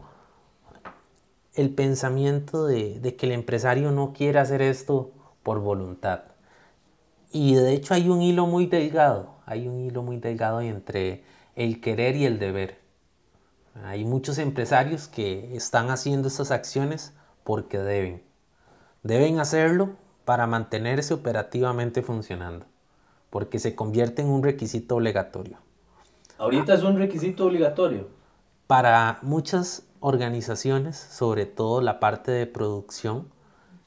el 1.54 1.74
pensamiento 1.74 2.66
de, 2.66 3.00
de, 3.00 3.16
que 3.16 3.28
el 3.28 3.32
empresario 3.32 3.92
no 3.92 4.12
quiere 4.12 4.40
hacer 4.40 4.62
esto 4.62 5.14
por 5.42 5.62
voluntad. 5.62 6.24
Y 7.32 7.56
de 7.56 7.74
hecho 7.74 7.94
hay 7.94 8.10
un 8.10 8.22
hilo 8.22 8.46
muy 8.46 8.66
delgado, 8.66 9.36
hay 9.46 9.70
un 9.70 9.80
hilo 9.80 10.04
muy 10.04 10.18
delgado 10.18 10.60
entre 10.60 11.24
el 11.56 11.80
querer 11.80 12.18
y 12.18 12.26
el 12.26 12.40
deber. 12.40 12.78
Hay 13.86 14.04
muchos 14.04 14.38
empresarios 14.38 15.08
que 15.08 15.56
están 15.56 15.92
haciendo 15.92 16.28
estas 16.28 16.52
acciones 16.52 17.14
porque 17.46 17.78
deben. 17.80 18.22
Deben 19.02 19.40
hacerlo 19.40 20.01
para 20.26 20.48
mantenerse 20.48 21.14
operativamente 21.14 22.02
funcionando, 22.02 22.66
porque 23.30 23.60
se 23.60 23.76
convierte 23.76 24.22
en 24.22 24.30
un 24.30 24.44
requisito 24.44 24.96
obligatorio. 24.96 25.58
Ahorita 26.38 26.74
es 26.74 26.84
un 26.84 26.98
requisito 26.98 27.46
obligatorio. 27.46 28.08
Para 28.68 29.20
muchas 29.22 29.84
organizaciones, 30.00 30.98
sobre 30.98 31.46
todo 31.46 31.82
la 31.82 32.00
parte 32.00 32.32
de 32.32 32.48
producción, 32.48 33.28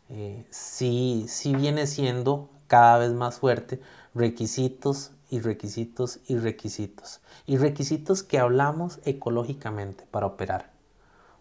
eh, 0.09 0.47
sí, 0.51 1.25
sí 1.29 1.55
viene 1.55 1.87
siendo 1.87 2.51
cada 2.69 2.99
vez 2.99 3.13
más 3.13 3.39
fuerte 3.39 3.81
requisitos 4.15 5.11
y 5.31 5.41
requisitos 5.41 6.21
y 6.29 6.37
requisitos. 6.37 7.21
Y 7.47 7.57
requisitos 7.57 8.23
que 8.23 8.39
hablamos 8.39 9.01
ecológicamente 9.05 10.07
para 10.11 10.27
operar. 10.27 10.71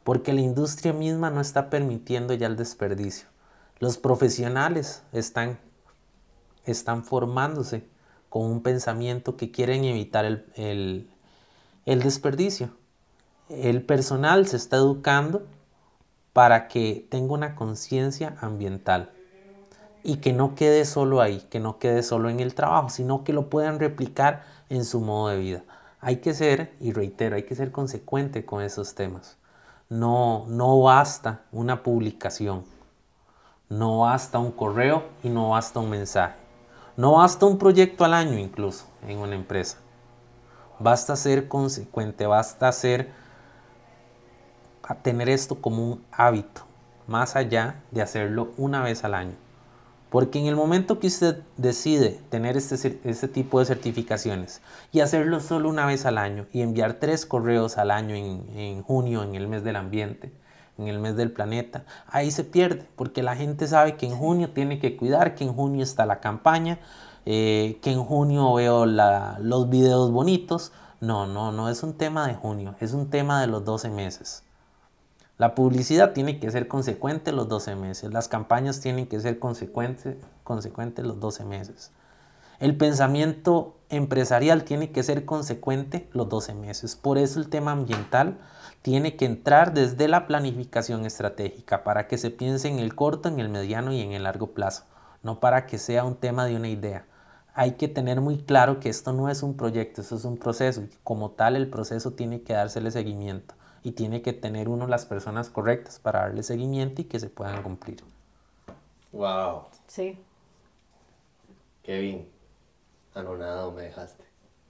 Porque 0.04 0.34
la 0.34 0.42
industria 0.42 0.94
misma 0.94 1.30
no 1.30 1.40
está 1.40 1.70
permitiendo 1.70 2.34
ya 2.34 2.48
el 2.48 2.56
desperdicio. 2.56 3.28
Los 3.84 3.98
profesionales 3.98 5.04
están, 5.12 5.60
están 6.64 7.04
formándose 7.04 7.86
con 8.30 8.46
un 8.46 8.64
pensamiento 8.64 9.36
que 9.36 9.52
quieren 9.52 9.84
evitar 9.84 10.24
el, 10.24 11.10
el 11.86 12.02
desperdicio. 12.02 12.70
El 13.50 13.82
personal 13.82 14.48
se 14.48 14.56
está 14.56 14.78
educando 14.78 15.46
para 16.32 16.70
que 16.70 17.06
tenga 17.10 17.34
una 17.34 17.56
conciencia 17.56 18.38
ambiental 18.40 19.12
y 20.02 20.16
que 20.16 20.32
no 20.32 20.56
quede 20.56 20.86
solo 20.86 21.20
ahí, 21.20 21.46
que 21.50 21.60
no 21.60 21.78
quede 21.78 22.04
solo 22.04 22.30
en 22.30 22.40
el 22.40 22.56
trabajo, 22.56 22.88
sino 22.88 23.26
que 23.26 23.34
lo 23.34 23.50
puedan 23.50 23.82
replicar 23.82 24.46
en 24.70 24.86
su 24.86 25.02
modo 25.02 25.28
de 25.28 25.40
vida. 25.40 25.64
Hay 26.00 26.22
que 26.22 26.34
ser, 26.34 26.74
y 26.80 26.94
reitero, 26.94 27.36
hay 27.36 27.44
que 27.44 27.56
ser 27.56 27.74
consecuente 27.74 28.46
con 28.46 28.64
esos 28.64 28.96
temas. 28.96 29.36
No, 29.90 30.46
no 30.48 30.80
basta 30.80 31.42
una 31.52 31.84
publicación. 31.84 32.64
No 33.70 34.00
basta 34.00 34.40
un 34.40 34.52
correo 34.52 35.04
y 35.24 35.30
no 35.30 35.50
basta 35.50 35.80
un 35.80 35.90
mensaje. 35.90 36.36
No 36.96 37.14
basta 37.14 37.46
un 37.46 37.58
proyecto 37.58 38.06
al 38.06 38.14
año 38.14 38.38
incluso 38.38 38.86
en 39.08 39.18
una 39.18 39.36
empresa. 39.36 39.78
Basta 40.80 41.16
ser 41.16 41.48
consecuente, 41.48 42.28
basta 42.28 42.72
ser 42.72 43.12
tener 45.02 45.30
esto 45.30 45.62
como 45.62 45.84
un 45.84 46.06
hábito, 46.12 46.62
más 47.08 47.36
allá 47.36 47.82
de 47.92 48.02
hacerlo 48.02 48.52
una 48.58 48.84
vez 48.84 49.04
al 49.04 49.14
año. 49.14 49.36
Porque 50.10 50.38
en 50.38 50.46
el 50.46 50.56
momento 50.56 51.00
que 51.00 51.08
usted 51.08 51.42
decide 51.58 52.20
tener 52.30 52.56
este, 52.58 53.00
este 53.04 53.28
tipo 53.28 53.60
de 53.60 53.66
certificaciones 53.66 54.62
y 54.92 55.00
hacerlo 55.00 55.40
solo 55.40 55.70
una 55.70 55.88
vez 55.88 56.06
al 56.06 56.20
año 56.20 56.46
y 56.54 56.62
enviar 56.62 56.96
tres 56.96 57.26
correos 57.26 57.80
al 57.80 57.90
año 57.90 58.14
en, 58.14 58.48
en 58.56 58.84
junio, 58.84 59.24
en 59.24 59.34
el 59.34 59.48
mes 59.48 59.64
del 59.64 59.78
ambiente, 59.78 60.32
en 60.78 60.88
el 60.88 61.00
mes 61.00 61.16
del 61.16 61.32
planeta, 61.32 61.86
ahí 62.08 62.32
se 62.32 62.44
pierde, 62.44 62.88
porque 62.96 63.24
la 63.24 63.36
gente 63.36 63.68
sabe 63.68 63.96
que 63.96 64.08
en 64.08 64.18
junio 64.18 64.52
tiene 64.52 64.80
que 64.80 64.98
cuidar, 64.98 65.36
que 65.36 65.44
en 65.44 65.54
junio 65.54 65.84
está 65.84 66.06
la 66.06 66.20
campaña, 66.20 66.80
eh, 67.26 67.80
que 67.82 67.92
en 67.92 68.04
junio 68.04 68.54
veo 68.54 68.86
los 68.86 69.70
videos 69.70 70.12
bonitos. 70.12 70.72
No, 71.00 71.28
no, 71.28 71.52
no 71.52 71.70
es 71.70 71.84
un 71.84 71.94
tema 71.94 72.28
de 72.28 72.36
junio, 72.36 72.76
es 72.80 72.94
un 72.94 73.10
tema 73.10 73.42
de 73.42 73.48
los 73.48 73.66
12 73.66 73.90
meses. 73.90 74.44
La 75.38 75.56
publicidad 75.56 76.14
tiene 76.14 76.40
que 76.40 76.52
ser 76.52 76.68
consecuente 76.68 77.32
los 77.32 77.50
12 77.50 77.76
meses, 77.76 78.14
las 78.14 78.28
campañas 78.28 78.80
tienen 78.80 79.08
que 79.08 79.20
ser 79.20 79.40
consecuentes 79.40 80.18
consecuente 80.44 81.04
los 81.04 81.20
12 81.20 81.44
meses. 81.46 81.92
El 82.60 82.78
pensamiento 82.78 83.78
empresarial 83.90 84.64
tiene 84.64 84.92
que 84.92 85.04
ser 85.04 85.26
consecuente 85.26 86.08
los 86.14 86.30
12 86.30 86.56
meses. 86.56 86.96
Por 86.96 87.18
eso 87.18 87.40
el 87.40 87.50
tema 87.50 87.72
ambiental 87.72 88.40
tiene 88.82 89.16
que 89.16 89.26
entrar 89.26 89.74
desde 89.74 90.08
la 90.08 90.28
planificación 90.28 91.06
estratégica 91.06 91.84
para 91.84 92.08
que 92.08 92.18
se 92.18 92.32
piense 92.32 92.68
en 92.68 92.80
el 92.80 92.96
corto, 92.96 93.30
en 93.30 93.40
el 93.40 93.50
mediano 93.50 93.94
y 93.94 94.02
en 94.02 94.12
el 94.12 94.24
largo 94.24 94.48
plazo, 94.48 94.84
no 95.24 95.40
para 95.40 95.66
que 95.66 95.78
sea 95.78 96.04
un 96.04 96.16
tema 96.16 96.46
de 96.46 96.56
una 96.56 96.70
idea. 96.70 97.06
Hay 97.56 97.74
que 97.74 97.88
tener 97.88 98.20
muy 98.20 98.40
claro 98.40 98.80
que 98.80 98.90
esto 98.90 99.14
no 99.14 99.30
es 99.30 99.44
un 99.44 99.56
proyecto, 99.56 100.02
esto 100.02 100.16
es 100.16 100.26
un 100.26 100.38
proceso 100.38 100.82
y 100.82 100.90
como 101.04 101.32
tal 101.32 101.56
el 101.56 101.70
proceso 101.70 102.12
tiene 102.12 102.42
que 102.42 102.54
dársele 102.54 102.92
seguimiento 102.92 103.54
y 103.84 103.92
tiene 103.92 104.22
que 104.22 104.34
tener 104.34 104.70
uno 104.70 104.88
las 104.88 105.06
personas 105.06 105.50
correctas 105.50 106.00
para 106.00 106.22
darle 106.22 106.42
seguimiento 106.44 107.02
y 107.02 107.06
que 107.06 107.20
se 107.20 107.30
puedan 107.30 107.62
cumplir. 107.62 108.04
Wow. 109.12 109.66
Sí. 109.88 110.18
Kevin, 111.84 112.28
anonado 113.16 113.72
me 113.72 113.84
dejaste. 113.84 114.24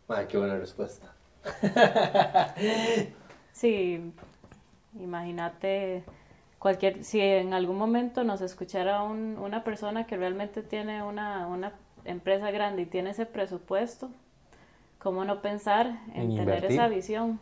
Ay, 0.08 0.27
qué 0.27 0.38
buena 0.38 0.58
respuesta. 0.58 1.13
Sí, 3.53 4.12
imagínate 4.99 6.03
cualquier, 6.58 7.03
si 7.03 7.21
en 7.21 7.53
algún 7.53 7.77
momento 7.77 8.23
nos 8.23 8.41
escuchara 8.41 9.03
un, 9.03 9.38
una 9.38 9.63
persona 9.63 10.08
que 10.08 10.17
realmente 10.17 10.63
tiene 10.63 11.03
una, 11.03 11.47
una, 11.47 11.73
empresa 12.06 12.51
grande 12.51 12.82
y 12.82 12.86
tiene 12.86 13.12
ese 13.12 13.25
presupuesto, 13.25 14.10
¿cómo 14.99 15.23
no 15.23 15.41
pensar 15.41 15.99
en, 16.13 16.36
tener 16.36 16.65
esa 16.65 16.88
visión, 16.88 17.39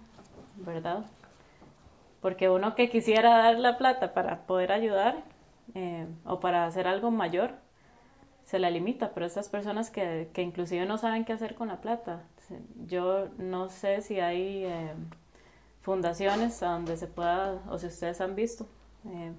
verdad? 0.57 1.05
Porque 2.19 2.49
uno 2.49 2.75
que 2.75 2.89
quisiera 2.89 3.37
dar 3.37 3.57
la 3.57 3.77
plata 3.77 4.13
para 4.13 4.45
poder 4.45 4.71
ayudar 4.71 5.23
eh, 5.73 6.05
o 6.25 6.39
para 6.39 6.65
hacer 6.65 6.87
algo 6.87 7.09
mayor, 7.09 7.53
se 8.51 8.59
la 8.59 8.69
limita, 8.69 9.13
pero 9.13 9.25
estas 9.25 9.49
personas 9.49 9.89
que, 9.89 10.29
que 10.33 10.41
inclusive 10.41 10.85
no 10.85 10.97
saben 10.97 11.25
qué 11.25 11.33
hacer 11.33 11.55
con 11.55 11.69
la 11.69 11.81
plata, 11.81 12.23
yo 12.85 13.29
no 13.37 13.69
sé 13.69 14.01
si 14.01 14.19
hay... 14.19 14.65
Eh, 14.65 14.93
fundaciones 15.81 16.61
a 16.63 16.69
donde 16.69 16.95
se 16.97 17.07
pueda, 17.07 17.61
o 17.69 17.77
si 17.77 17.87
ustedes 17.87 18.21
han 18.21 18.35
visto. 18.35 18.67
Eh, 19.05 19.31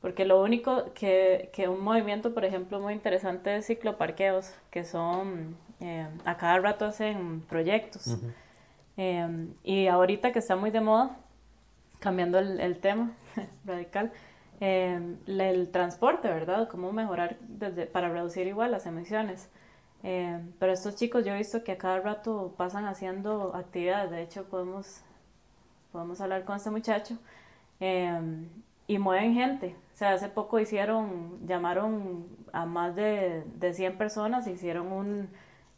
porque 0.00 0.24
lo 0.24 0.42
único 0.42 0.92
que, 0.94 1.50
que, 1.52 1.68
un 1.68 1.82
movimiento, 1.82 2.32
por 2.32 2.44
ejemplo, 2.44 2.80
muy 2.80 2.94
interesante 2.94 3.56
es 3.56 3.66
cicloparqueos, 3.66 4.54
que 4.70 4.84
son, 4.84 5.56
eh, 5.80 6.06
a 6.24 6.36
cada 6.36 6.58
rato 6.58 6.86
hacen 6.86 7.42
proyectos. 7.42 8.16
Eh, 8.96 9.48
y 9.62 9.86
ahorita 9.88 10.32
que 10.32 10.38
está 10.38 10.56
muy 10.56 10.70
de 10.70 10.80
moda, 10.80 11.16
cambiando 11.98 12.38
el, 12.38 12.60
el 12.60 12.78
tema 12.78 13.12
radical, 13.64 14.12
el 14.60 15.70
transporte, 15.72 16.28
¿verdad? 16.28 16.68
Cómo 16.68 16.92
mejorar 16.92 17.38
desde, 17.48 17.86
para 17.86 18.10
reducir 18.10 18.46
igual 18.46 18.70
las 18.70 18.86
emisiones. 18.86 19.48
Eh, 20.02 20.40
pero 20.58 20.72
estos 20.72 20.96
chicos 20.96 21.24
yo 21.24 21.32
he 21.32 21.38
visto 21.38 21.64
que 21.64 21.72
a 21.72 21.78
cada 21.78 22.00
rato 22.00 22.54
pasan 22.56 22.86
haciendo 22.86 23.54
actividades, 23.54 24.10
de 24.10 24.22
hecho 24.22 24.44
podemos, 24.44 25.02
podemos 25.92 26.20
hablar 26.20 26.44
con 26.44 26.56
este 26.56 26.70
muchacho 26.70 27.18
eh, 27.80 28.18
y 28.86 28.98
mueven 28.98 29.34
gente. 29.34 29.76
O 29.94 29.96
sea, 29.96 30.12
hace 30.12 30.28
poco 30.28 30.58
hicieron, 30.58 31.46
llamaron 31.46 32.26
a 32.52 32.64
más 32.66 32.94
de, 32.96 33.44
de 33.56 33.74
100 33.74 33.98
personas, 33.98 34.46
hicieron 34.46 34.92
un, 34.92 35.28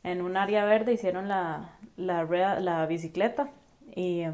en 0.04 0.22
un 0.22 0.36
área 0.36 0.64
verde, 0.64 0.92
hicieron 0.92 1.28
la, 1.28 1.76
la, 1.96 2.24
la 2.60 2.86
bicicleta 2.86 3.50
y, 3.94 4.24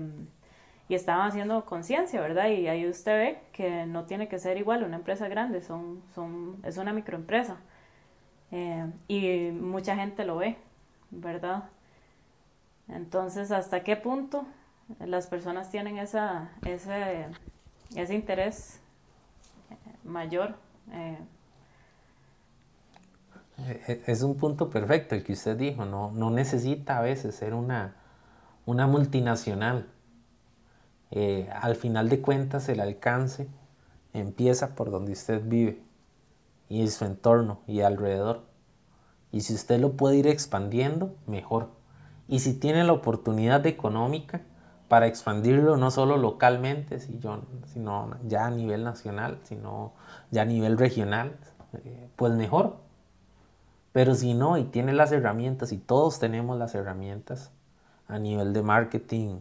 y 0.89 0.95
estaban 0.95 1.29
haciendo 1.29 1.65
conciencia, 1.67 2.21
¿verdad? 2.21 2.49
Y 2.49 2.67
ahí 2.67 2.89
usted 2.89 3.13
ve 3.13 3.39
que 3.53 3.87
no 3.87 4.05
tiene 4.05 4.29
que 4.29 4.39
ser 4.39 4.57
igual 4.57 4.85
una 4.85 4.97
empresa 4.97 5.29
grande, 5.29 5.61
son, 5.63 6.03
son, 6.15 6.57
es 6.65 6.79
una 6.79 6.93
microempresa. 6.93 7.59
Eh, 8.51 8.91
y 9.07 9.51
mucha 9.53 9.97
gente 9.97 10.25
lo 10.25 10.37
ve, 10.37 10.57
¿verdad? 11.11 11.65
Entonces, 12.89 13.51
¿hasta 13.51 13.83
qué 13.85 13.97
punto 13.97 14.47
las 14.99 15.27
personas 15.27 15.71
tienen 15.71 15.99
ese, 15.99 16.21
ese 17.95 18.15
interés 18.15 18.81
eh, 19.71 19.75
mayor? 20.05 20.55
Eh? 20.93 21.19
Es 24.07 24.23
un 24.23 24.37
punto 24.37 24.71
perfecto 24.71 25.15
el 25.15 25.25
que 25.25 25.33
usted 25.33 25.57
dijo, 25.57 25.85
no, 25.85 26.13
no 26.13 26.31
necesita 26.31 26.99
a 26.99 27.03
veces 27.03 27.35
ser 27.35 27.53
una, 27.53 27.97
una 28.65 28.87
multinacional. 28.87 29.87
Al 31.11 31.77
final 31.77 32.09
de 32.09 32.21
cuentas 32.21 32.69
el 32.69 32.81
alcance 32.81 33.49
empieza 34.13 34.75
por 34.75 34.91
donde 34.91 35.13
usted 35.13 35.43
vive 35.45 35.83
y 36.69 36.87
su 36.89 37.05
entorno 37.05 37.61
y 37.67 37.81
alrededor. 37.81 38.43
Y 39.33 39.43
si 39.43 39.55
usted 39.55 39.81
lo 39.81 39.93
puede 39.93 40.17
ir 40.17 40.27
expandiendo, 40.27 41.15
mejor. 41.27 41.69
Y 42.29 42.41
si 42.41 42.55
tiene 42.55 42.85
la 42.85 42.93
oportunidad 42.93 43.67
económica 43.67 44.43
para 44.89 45.07
expandirlo 45.07 45.77
no 45.77 45.91
solo 45.91 46.17
localmente, 46.17 46.99
sino 47.01 48.17
ya 48.27 48.47
a 48.47 48.51
nivel 48.51 48.85
nacional, 48.85 49.39
sino 49.45 49.93
ya 50.31 50.43
a 50.43 50.47
nivel 50.47 50.79
regional, 50.79 51.37
eh, 51.85 52.09
pues 52.17 52.33
mejor. 52.33 52.77
Pero 53.93 54.15
si 54.15 54.35
no, 54.35 54.57
y 54.57 54.65
tiene 54.65 54.93
las 54.93 55.13
herramientas, 55.13 55.73
y 55.73 55.79
todos 55.79 56.19
tenemos 56.19 56.59
las 56.59 56.75
herramientas 56.75 57.51
a 58.07 58.19
nivel 58.19 58.53
de 58.53 58.63
marketing, 58.63 59.41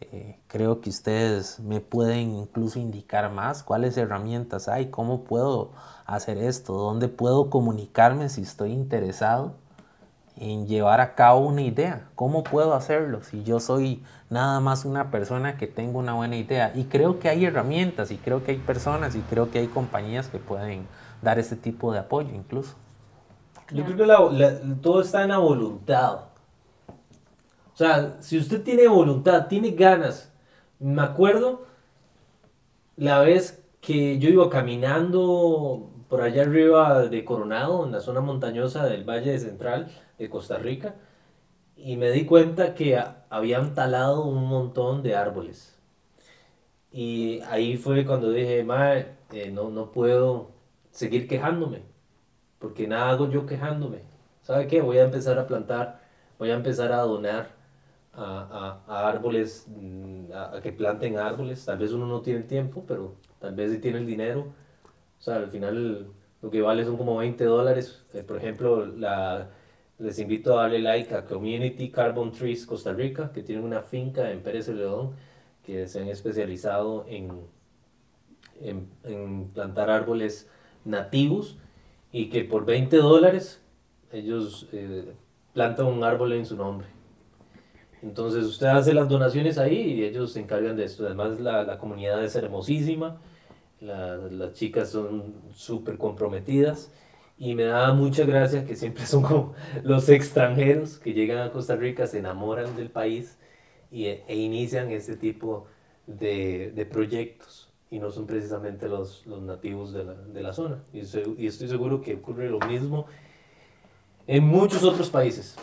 eh, 0.00 0.38
creo 0.48 0.80
que 0.80 0.90
ustedes 0.90 1.60
me 1.60 1.80
pueden 1.80 2.34
incluso 2.34 2.78
indicar 2.78 3.30
más 3.30 3.62
cuáles 3.62 3.96
herramientas 3.96 4.68
hay, 4.68 4.86
cómo 4.86 5.24
puedo 5.24 5.72
hacer 6.06 6.38
esto, 6.38 6.72
dónde 6.72 7.08
puedo 7.08 7.50
comunicarme 7.50 8.28
si 8.28 8.42
estoy 8.42 8.72
interesado 8.72 9.54
en 10.36 10.66
llevar 10.66 11.00
a 11.02 11.14
cabo 11.14 11.40
una 11.40 11.60
idea, 11.60 12.08
cómo 12.14 12.42
puedo 12.42 12.72
hacerlo 12.72 13.22
si 13.22 13.44
yo 13.44 13.60
soy 13.60 14.02
nada 14.30 14.58
más 14.60 14.86
una 14.86 15.10
persona 15.10 15.58
que 15.58 15.66
tengo 15.66 15.98
una 15.98 16.14
buena 16.14 16.36
idea. 16.36 16.72
Y 16.74 16.84
creo 16.84 17.18
que 17.18 17.28
hay 17.28 17.44
herramientas 17.44 18.10
y 18.10 18.16
creo 18.16 18.42
que 18.42 18.52
hay 18.52 18.58
personas 18.58 19.14
y 19.14 19.20
creo 19.20 19.50
que 19.50 19.58
hay 19.58 19.66
compañías 19.66 20.28
que 20.28 20.38
pueden 20.38 20.86
dar 21.20 21.38
ese 21.38 21.56
tipo 21.56 21.92
de 21.92 21.98
apoyo 21.98 22.30
incluso. 22.34 22.74
Yo 23.70 23.84
creo 23.84 23.96
que 23.98 24.76
todo 24.80 25.02
está 25.02 25.22
en 25.22 25.28
la 25.28 25.38
voluntad. 25.38 26.29
Sea, 27.80 28.18
si 28.20 28.36
usted 28.36 28.62
tiene 28.62 28.86
voluntad, 28.88 29.46
tiene 29.46 29.70
ganas. 29.70 30.30
Me 30.80 31.00
acuerdo 31.00 31.64
la 32.96 33.20
vez 33.20 33.64
que 33.80 34.18
yo 34.18 34.28
iba 34.28 34.50
caminando 34.50 35.90
por 36.10 36.20
allá 36.20 36.42
arriba 36.42 37.08
de 37.08 37.24
Coronado, 37.24 37.86
en 37.86 37.92
la 37.92 38.00
zona 38.00 38.20
montañosa 38.20 38.84
del 38.84 39.04
Valle 39.04 39.38
Central 39.38 39.88
de 40.18 40.28
Costa 40.28 40.58
Rica, 40.58 40.96
y 41.74 41.96
me 41.96 42.10
di 42.10 42.26
cuenta 42.26 42.74
que 42.74 43.02
habían 43.30 43.74
talado 43.74 44.26
un 44.26 44.46
montón 44.46 45.02
de 45.02 45.16
árboles. 45.16 45.80
Y 46.92 47.40
ahí 47.48 47.78
fue 47.78 48.04
cuando 48.04 48.30
dije, 48.30 48.62
madre, 48.62 49.14
eh, 49.32 49.50
no, 49.50 49.70
no 49.70 49.90
puedo 49.90 50.50
seguir 50.90 51.26
quejándome, 51.26 51.80
porque 52.58 52.86
nada 52.86 53.08
hago 53.08 53.30
yo 53.30 53.46
quejándome. 53.46 54.02
¿Sabe 54.42 54.66
qué? 54.66 54.82
Voy 54.82 54.98
a 54.98 55.04
empezar 55.04 55.38
a 55.38 55.46
plantar, 55.46 56.02
voy 56.38 56.50
a 56.50 56.54
empezar 56.56 56.92
a 56.92 56.98
donar 56.98 57.59
a, 58.12 59.08
árboles, 59.08 59.66
mm, 59.68 60.32
a, 60.32 60.60
que 60.62 60.72
planten 60.72 61.18
árboles. 61.18 61.64
Tal 61.64 61.78
vez 61.78 61.92
uno 61.92 62.06
no 62.06 62.20
tiene 62.22 62.40
el 62.40 62.46
tiempo, 62.46 62.84
pero 62.86 63.16
tal 63.38 63.54
vez 63.54 63.72
sí 63.72 63.78
tiene 63.78 63.98
el 63.98 64.06
dinero. 64.06 64.52
O 65.18 65.22
sea, 65.22 65.36
al 65.36 65.50
final 65.50 66.08
lo 66.42 66.50
que 66.50 66.62
vale 66.62 66.84
son 66.84 66.96
como 66.96 67.16
20 67.18 67.44
dólares. 67.44 68.04
Eh, 68.14 68.22
por 68.22 68.36
ejemplo, 68.36 68.86
la, 68.86 69.50
les 69.98 70.18
invito 70.18 70.58
a 70.58 70.62
darle 70.62 70.80
like 70.80 71.14
a 71.14 71.24
Community 71.24 71.90
Carbon 71.90 72.32
Trees 72.32 72.66
Costa 72.66 72.92
Rica, 72.92 73.30
que 73.32 73.42
tienen 73.42 73.64
una 73.64 73.82
finca 73.82 74.30
en 74.30 74.42
Pérez 74.42 74.68
León 74.68 75.14
que 75.64 75.86
se 75.86 76.00
han 76.00 76.08
especializado 76.08 77.04
en, 77.06 77.42
en, 78.60 79.50
plantar 79.52 79.90
árboles 79.90 80.48
nativos 80.84 81.58
y 82.12 82.30
que 82.30 82.44
por 82.44 82.64
20 82.64 82.96
dólares 82.96 83.62
ellos 84.10 84.68
eh, 84.72 85.12
plantan 85.52 85.86
un 85.86 86.02
árbol 86.02 86.32
en 86.32 86.46
su 86.46 86.56
nombre. 86.56 86.86
Entonces 88.02 88.44
usted 88.44 88.66
hace 88.66 88.94
las 88.94 89.08
donaciones 89.08 89.58
ahí 89.58 89.78
y 89.78 90.04
ellos 90.04 90.32
se 90.32 90.40
encargan 90.40 90.76
de 90.76 90.84
esto. 90.84 91.06
Además 91.06 91.38
la, 91.40 91.64
la 91.64 91.78
comunidad 91.78 92.24
es 92.24 92.34
hermosísima, 92.34 93.20
las 93.80 94.52
chicas 94.54 94.90
son 94.90 95.34
súper 95.54 95.96
comprometidas 95.96 96.90
y 97.38 97.54
me 97.54 97.64
da 97.64 97.92
mucha 97.94 98.24
gracia 98.24 98.66
que 98.66 98.76
siempre 98.76 99.06
son 99.06 99.22
como 99.22 99.54
los 99.82 100.08
extranjeros 100.08 100.98
que 100.98 101.12
llegan 101.12 101.38
a 101.38 101.52
Costa 101.52 101.76
Rica, 101.76 102.06
se 102.06 102.18
enamoran 102.18 102.76
del 102.76 102.90
país 102.90 103.38
y, 103.90 104.06
e 104.06 104.36
inician 104.36 104.90
este 104.90 105.16
tipo 105.16 105.66
de, 106.06 106.72
de, 106.74 106.86
proyectos 106.86 107.70
y 107.90 107.98
no 107.98 108.10
son 108.10 108.26
precisamente 108.26 108.88
los, 108.88 109.26
los 109.26 109.42
nativos 109.42 109.92
de 109.92 110.04
la, 110.04 110.14
de 110.14 110.42
la 110.42 110.52
zona. 110.52 110.82
Y 110.92 111.00
estoy 111.46 111.68
seguro 111.68 112.00
que 112.00 112.14
ocurre 112.14 112.48
lo 112.50 112.60
mismo 112.60 113.06
en 114.26 114.44
muchos 114.44 114.84
otros 114.84 115.10
países 115.10 115.56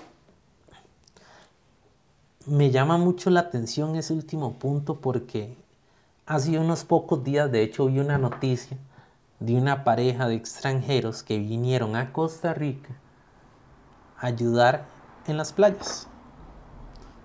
me 2.47 2.71
llama 2.71 2.97
mucho 2.97 3.29
la 3.29 3.41
atención 3.41 3.97
ese 3.97 4.13
último 4.13 4.53
punto 4.53 4.95
porque 4.95 5.57
hace 6.25 6.57
unos 6.57 6.85
pocos 6.85 7.23
días, 7.23 7.51
de 7.51 7.61
hecho, 7.61 7.87
vi 7.87 7.99
una 7.99 8.17
noticia 8.17 8.77
de 9.39 9.55
una 9.55 9.83
pareja 9.83 10.27
de 10.27 10.35
extranjeros 10.35 11.23
que 11.23 11.37
vinieron 11.39 11.95
a 11.95 12.13
Costa 12.13 12.53
Rica 12.53 12.95
a 14.17 14.27
ayudar 14.27 14.85
en 15.27 15.35
las 15.35 15.51
playas. 15.51 16.07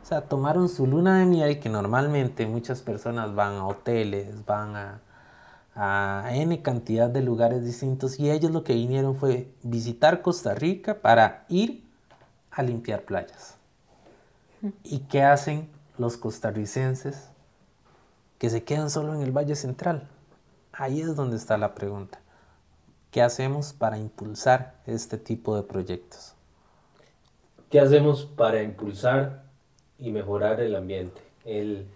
O 0.02 0.06
sea, 0.06 0.22
tomaron 0.22 0.68
su 0.68 0.88
luna 0.88 1.20
de 1.20 1.26
miel, 1.26 1.60
que 1.60 1.68
normalmente 1.68 2.44
muchas 2.46 2.82
personas 2.82 3.32
van 3.34 3.54
a 3.54 3.66
hoteles, 3.68 4.44
van 4.44 4.74
a, 4.74 5.00
a 5.76 6.34
N 6.34 6.60
cantidad 6.62 7.08
de 7.08 7.22
lugares 7.22 7.64
distintos, 7.64 8.18
y 8.18 8.28
ellos 8.28 8.50
lo 8.50 8.64
que 8.64 8.74
vinieron 8.74 9.14
fue 9.14 9.48
visitar 9.62 10.20
Costa 10.20 10.54
Rica 10.54 11.00
para 11.00 11.46
ir 11.48 11.84
a 12.50 12.64
limpiar 12.64 13.02
playas. 13.02 13.61
¿Y 14.84 15.00
qué 15.00 15.22
hacen 15.22 15.68
los 15.98 16.16
costarricenses 16.16 17.30
que 18.38 18.48
se 18.48 18.62
quedan 18.62 18.90
solo 18.90 19.12
en 19.14 19.22
el 19.22 19.32
Valle 19.32 19.56
Central? 19.56 20.08
Ahí 20.72 21.00
es 21.00 21.16
donde 21.16 21.36
está 21.36 21.58
la 21.58 21.74
pregunta. 21.74 22.20
¿Qué 23.10 23.22
hacemos 23.22 23.72
para 23.72 23.98
impulsar 23.98 24.76
este 24.86 25.18
tipo 25.18 25.56
de 25.56 25.64
proyectos? 25.64 26.34
¿Qué 27.70 27.80
hacemos 27.80 28.24
para 28.24 28.62
impulsar 28.62 29.42
y 29.98 30.12
mejorar 30.12 30.60
el 30.60 30.76
ambiente? 30.76 31.20
El, 31.44 31.88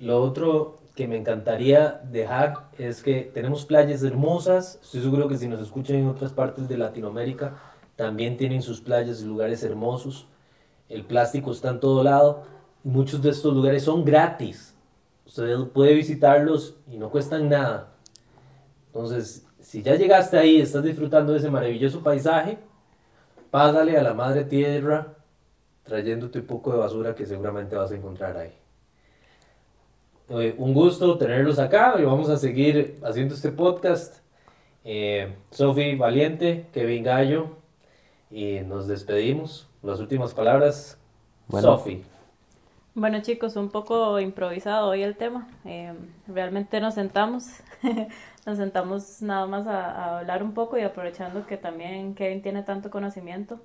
lo 0.00 0.22
otro 0.22 0.78
que 0.94 1.06
me 1.06 1.18
encantaría 1.18 2.00
dejar 2.10 2.70
es 2.78 3.02
que 3.02 3.30
tenemos 3.34 3.66
playas 3.66 4.02
hermosas. 4.02 4.78
Estoy 4.82 5.02
seguro 5.02 5.28
que 5.28 5.36
si 5.36 5.48
nos 5.48 5.60
escuchan 5.60 5.96
en 5.96 6.08
otras 6.08 6.32
partes 6.32 6.66
de 6.66 6.78
Latinoamérica, 6.78 7.58
también 7.96 8.38
tienen 8.38 8.62
sus 8.62 8.80
playas 8.80 9.20
y 9.20 9.26
lugares 9.26 9.62
hermosos 9.62 10.28
el 10.92 11.04
plástico 11.04 11.52
está 11.52 11.70
en 11.70 11.80
todo 11.80 12.04
lado. 12.04 12.44
Muchos 12.84 13.22
de 13.22 13.30
estos 13.30 13.54
lugares 13.54 13.84
son 13.84 14.04
gratis. 14.04 14.76
Usted 15.26 15.56
puede 15.68 15.94
visitarlos 15.94 16.76
y 16.86 16.98
no 16.98 17.10
cuestan 17.10 17.48
nada. 17.48 17.94
Entonces, 18.86 19.46
si 19.60 19.82
ya 19.82 19.94
llegaste 19.94 20.36
ahí, 20.36 20.60
estás 20.60 20.84
disfrutando 20.84 21.32
de 21.32 21.38
ese 21.38 21.50
maravilloso 21.50 22.02
paisaje, 22.02 22.58
pásale 23.50 23.96
a 23.96 24.02
la 24.02 24.12
madre 24.12 24.44
tierra 24.44 25.14
trayéndote 25.84 26.40
un 26.40 26.46
poco 26.46 26.72
de 26.72 26.78
basura 26.78 27.14
que 27.14 27.26
seguramente 27.26 27.74
vas 27.74 27.90
a 27.90 27.96
encontrar 27.96 28.36
ahí. 28.36 28.52
Eh, 30.28 30.54
un 30.58 30.74
gusto 30.74 31.18
tenerlos 31.18 31.58
acá 31.58 31.96
y 31.98 32.04
vamos 32.04 32.28
a 32.28 32.36
seguir 32.36 32.98
haciendo 33.02 33.34
este 33.34 33.50
podcast. 33.50 34.18
Eh, 34.84 35.36
Valiente, 35.98 36.66
Kevin 36.72 37.04
Gallo, 37.04 37.56
y 38.30 38.60
nos 38.60 38.88
despedimos. 38.88 39.71
Las 39.82 40.00
últimas 40.00 40.32
palabras, 40.32 40.98
Sofi. 41.50 42.04
Bueno 42.94 43.22
chicos, 43.22 43.56
un 43.56 43.70
poco 43.70 44.20
improvisado 44.20 44.88
hoy 44.88 45.02
el 45.02 45.16
tema. 45.16 45.48
Eh, 45.64 45.92
realmente 46.28 46.80
nos 46.80 46.94
sentamos, 46.94 47.46
nos 48.46 48.58
sentamos 48.58 49.22
nada 49.22 49.46
más 49.46 49.66
a, 49.66 50.18
hablar 50.18 50.42
un 50.42 50.52
poco 50.52 50.78
y 50.78 50.82
aprovechando 50.82 51.46
que 51.46 51.56
también 51.56 52.14
Kevin 52.14 52.42
tiene 52.42 52.62
tanto 52.62 52.90
conocimiento 52.90 53.60